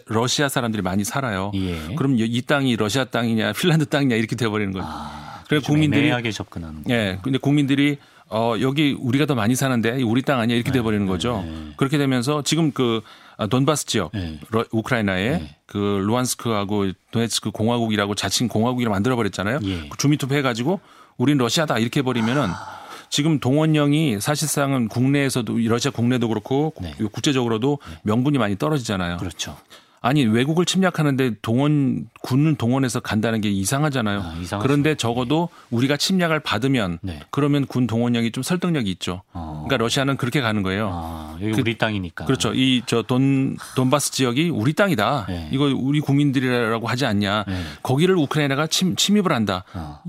[0.06, 1.50] 러시아 사람들이 많이 살아요.
[1.54, 1.94] 예.
[1.96, 4.86] 그럼 이 땅이 러시아 땅이냐 핀란드 땅이냐 이렇게 돼버리는 거예요.
[4.88, 5.31] 아.
[5.48, 7.00] 그래서 국민들이 애매하게 접근하는 거예요.
[7.00, 7.18] 예.
[7.22, 10.78] 근데 국민들이 어 여기 우리가 더 많이 사는데 우리 땅 아니야 이렇게 네.
[10.78, 11.42] 돼 버리는 거죠.
[11.44, 11.72] 네.
[11.76, 13.02] 그렇게 되면서 지금 그
[13.36, 14.38] 아, 돈바스 지역 네.
[14.70, 15.56] 우크라이나의 네.
[15.66, 15.76] 그
[16.06, 19.60] 루안스크하고 도네츠크 공화국이라고 자칭 공화국이라 만들어 버렸잖아요.
[19.64, 19.88] 예.
[19.88, 20.80] 그 주민 투표해 가지고
[21.18, 22.82] 우린 러시아다 이렇게 해 버리면은 아.
[23.10, 26.94] 지금 동원령이 사실상은 국내에서도 러시아 국내도 그렇고 네.
[27.12, 27.96] 국제적으로도 네.
[28.04, 29.18] 명분이 많이 떨어지잖아요.
[29.18, 29.58] 그렇죠.
[30.04, 34.20] 아니 외국을 침략하는데 동원 군을 동원해서 간다는 게 이상하잖아요.
[34.20, 37.20] 아, 그런데 적어도 우리가 침략을 받으면 네.
[37.30, 39.22] 그러면 군 동원령이 좀 설득력이 있죠.
[39.32, 39.62] 어.
[39.64, 40.90] 그러니까 러시아는 그렇게 가는 거예요.
[40.92, 42.24] 아, 여기 그, 우리 땅이니까.
[42.24, 42.52] 그렇죠.
[42.54, 45.26] 이 저 돈 돈바스 지역이 우리 땅이다.
[45.28, 45.48] 네.
[45.52, 47.44] 이거 우리 국민들이라고 하지 않냐.
[47.46, 47.62] 네.
[47.84, 49.64] 거기를 우크라이나가 침, 침입을 한다.
[49.74, 50.02] 어.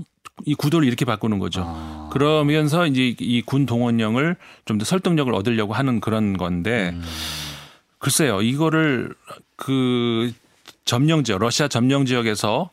[0.44, 1.62] 이 구도를 이렇게 바꾸는 거죠.
[1.64, 2.10] 아.
[2.12, 7.02] 그러면서 이제 이 군 동원령을 좀 더 설득력을 얻으려고 하는 그런 건데 음.
[8.00, 9.14] 글쎄요, 이거를
[9.64, 10.30] 그
[10.84, 12.68] 점령 지역, 러시아 점령 지역에서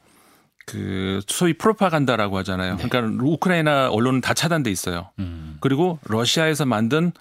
[0.65, 2.75] 그 소위 프로파간다라고 하잖아요.
[2.75, 2.87] 네.
[2.87, 5.09] 그러니까 우크라이나 언론은 다 차단돼 있어요.
[5.19, 5.55] 음.
[5.61, 7.13] 그리고 러시아에서 만든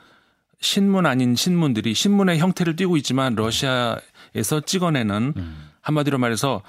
[0.61, 5.71] 신문 아닌 신문들이 신문의 형태를 띠고 있지만 러시아에서 찍어내는 음.
[5.83, 6.63] 한마디로 말해서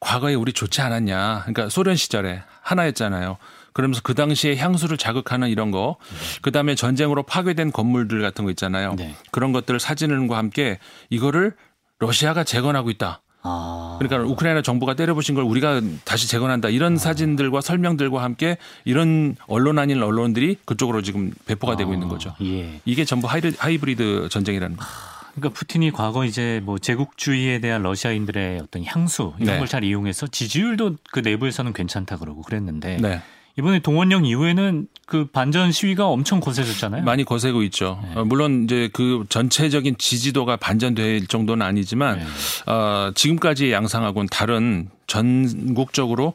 [0.00, 1.42] 과거에 우리 좋지 않았냐.
[1.42, 3.36] 그러니까 소련 시절에 하나였잖아요.
[3.74, 6.38] 그러면서 그 당시에 향수를 자극하는 이런 거, 네.
[6.40, 8.94] 그 다음에 전쟁으로 파괴된 건물들 같은 거 있잖아요.
[8.96, 9.14] 네.
[9.30, 10.78] 그런 것들을 사진과 함께
[11.10, 11.54] 이거를
[11.98, 13.22] 러시아가 재건하고 있다.
[13.42, 13.96] 아.
[13.98, 16.68] 그러니까 우크라이나 정부가 때려부신 걸 우리가 다시 재건한다.
[16.68, 16.96] 이런 아.
[16.96, 21.76] 사진들과 설명들과 함께 이런 언론 아닌 언론들이 그쪽으로 지금 배포가 아.
[21.76, 22.34] 되고 있는 거죠.
[22.42, 22.80] 예.
[22.84, 24.88] 이게 전부 하이브리드 전쟁이라는 거죠.
[25.34, 29.58] 그러니까 푸틴이 과거 이제 뭐 제국주의에 대한 러시아인들의 어떤 향수 이런 네.
[29.60, 33.22] 걸잘 이용해서 지지율도 그 내부에서는 괜찮다 그러고 그랬는데 네.
[33.58, 37.02] 이번에 동원령 이후에는 그 반전 시위가 엄청 거세졌잖아요.
[37.02, 37.98] 많이 거세고 있죠.
[38.04, 38.20] 네.
[38.20, 42.72] 어, 물론 이제 그 전체적인 지지도가 반전될 정도는 아니지만 네.
[42.72, 46.34] 어, 지금까지의 양상하고는 다른 전국적으로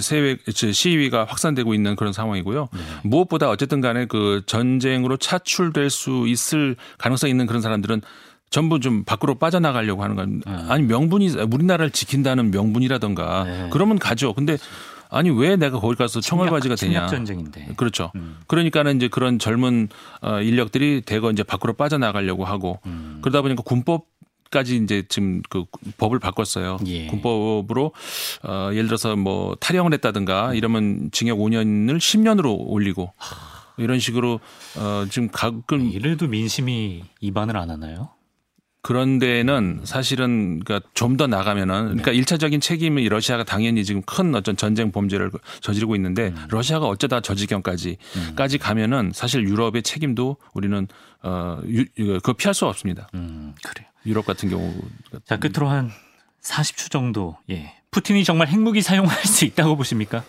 [0.00, 2.68] 세외 시위가 확산되고 있는 그런 상황이고요.
[2.72, 2.80] 네.
[3.02, 8.00] 무엇보다 어쨌든 간에 그 전쟁으로 차출될 수 있을 가능성이 있는 그런 사람들은
[8.48, 10.52] 전부 좀 밖으로 빠져나가려고 하는 건 네.
[10.68, 13.68] 아니 명분이 우리나라를 지킨다는 명분이라던가 네.
[13.72, 14.32] 그러면 가죠.
[14.34, 14.56] 근데
[15.12, 17.06] 아니 왜 내가 거기 가서 총알바지가 되냐?
[17.06, 17.74] 전쟁인데.
[17.76, 18.10] 그렇죠.
[18.16, 18.38] 음.
[18.46, 19.88] 그러니까는 이제 그런 젊은
[20.22, 23.18] 어, 인력들이 대거 이제 밖으로 빠져나가려고 하고 음.
[23.22, 24.06] 그러다 보니까 군법
[24.50, 25.64] 까지 이제 지금 그
[25.96, 26.76] 법을 바꿨어요.
[26.86, 27.06] 예.
[27.06, 27.92] 군법으로
[28.42, 33.14] 어 예를 들어서 뭐 탈영을 했다든가 이러면 징역 5년을 10년으로 올리고
[33.78, 34.40] 이런 식으로
[34.76, 38.10] 어 지금 가끔 이래도 민심이 위반을 안 하나요?
[38.82, 42.16] 그런 데는 사실은 그러니까 좀 더 나가면은 그러니까 네.
[42.16, 45.30] 일차적인 책임은 러시아가 당연히 지금 큰 어떤 전쟁 범죄를
[45.60, 46.46] 저지르고 있는데 음.
[46.50, 48.32] 러시아가 어쩌다 저 지경까지 음.
[48.34, 50.88] 까지 가면은 사실 유럽의 책임도 우리는
[51.22, 51.60] 어
[51.96, 53.08] 그거 피할 수 없습니다.
[53.14, 53.88] 음, 그래요.
[54.06, 54.74] 유럽 같은 경우
[55.26, 55.90] 자 끝으로 한
[56.42, 57.74] 40초 정도 예.
[57.90, 60.24] 푸틴이 정말 핵무기 사용할 수 있다고 보십니까?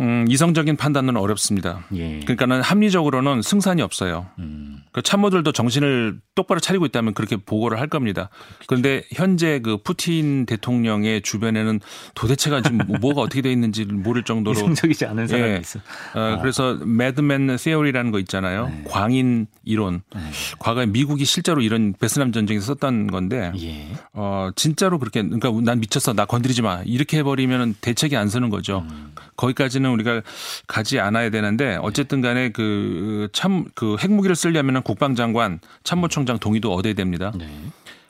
[0.00, 1.84] 음, 이성적인 판단은 어렵습니다.
[1.94, 2.20] 예.
[2.20, 4.26] 그러니까는 합리적으로는 승산이 없어요.
[4.38, 4.80] 음.
[4.92, 8.28] 그 참모들도 정신을 똑바로 차리고 있다면 그렇게 보고를 할 겁니다.
[8.66, 11.80] 그런데 현재 그 푸틴 대통령의 주변에는
[12.14, 15.58] 도대체가 지금 뭐가 어떻게 돼 있는지 모를 정도로 이성적이지 않은 사람이 예.
[15.58, 15.78] 있어.
[15.78, 16.38] 어, 아.
[16.40, 18.68] 그래서 매드맨 세어리라는 거 있잖아요.
[18.68, 18.84] 네.
[18.88, 20.02] 광인 이론.
[20.14, 20.20] 네.
[20.58, 23.86] 과거에 미국이 실제로 이런 베트남 전쟁에서 썼던 건데 예.
[24.12, 28.84] 어, 진짜로 그렇게 그러니까 난 미쳤어 나 건드리지 마 이렇게 해버리면 대책이 안 서는 거죠.
[28.90, 29.12] 음.
[29.36, 30.22] 거기까지는 우리가
[30.66, 37.32] 가지 않아야 되는데 어쨌든 간에 그 참 그 핵무기를 쓰려면 국방장관, 참모총장 동의도 얻어야 됩니다.
[37.36, 37.48] 네.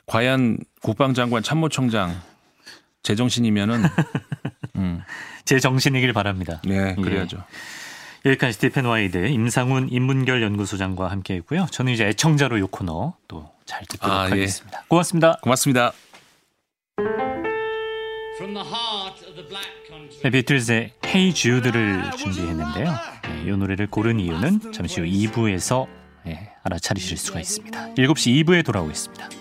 [0.05, 2.19] 과연 국방장관, 참모총장
[3.03, 3.83] 제정신이면은
[4.77, 5.01] 음.
[5.45, 6.61] 제정신이길 바랍니다.
[6.65, 7.01] 네, 예.
[7.01, 7.37] 그래야죠.
[8.25, 8.29] 예.
[8.29, 11.67] 여기까지 Deep and Wide 임상훈 인문결 연구소장과 함께했고요.
[11.71, 14.29] 저는 이제 애청자로 요 코너 또 잘 듣도록 아, 예.
[14.31, 14.79] 하겠습니다.
[14.83, 14.87] 예.
[14.89, 15.37] 고맙습니다.
[15.41, 15.93] 고맙습니다.
[20.23, 22.91] 네, 비틀즈의 Hey Jude를 준비했는데요.
[23.23, 25.87] 네, 이 노래를 고른 이유는 잠시 후 2부에서
[26.25, 27.95] 네, 알아차리실 수가 있습니다.
[27.95, 29.40] 7시 2부에 돌아오겠습니다.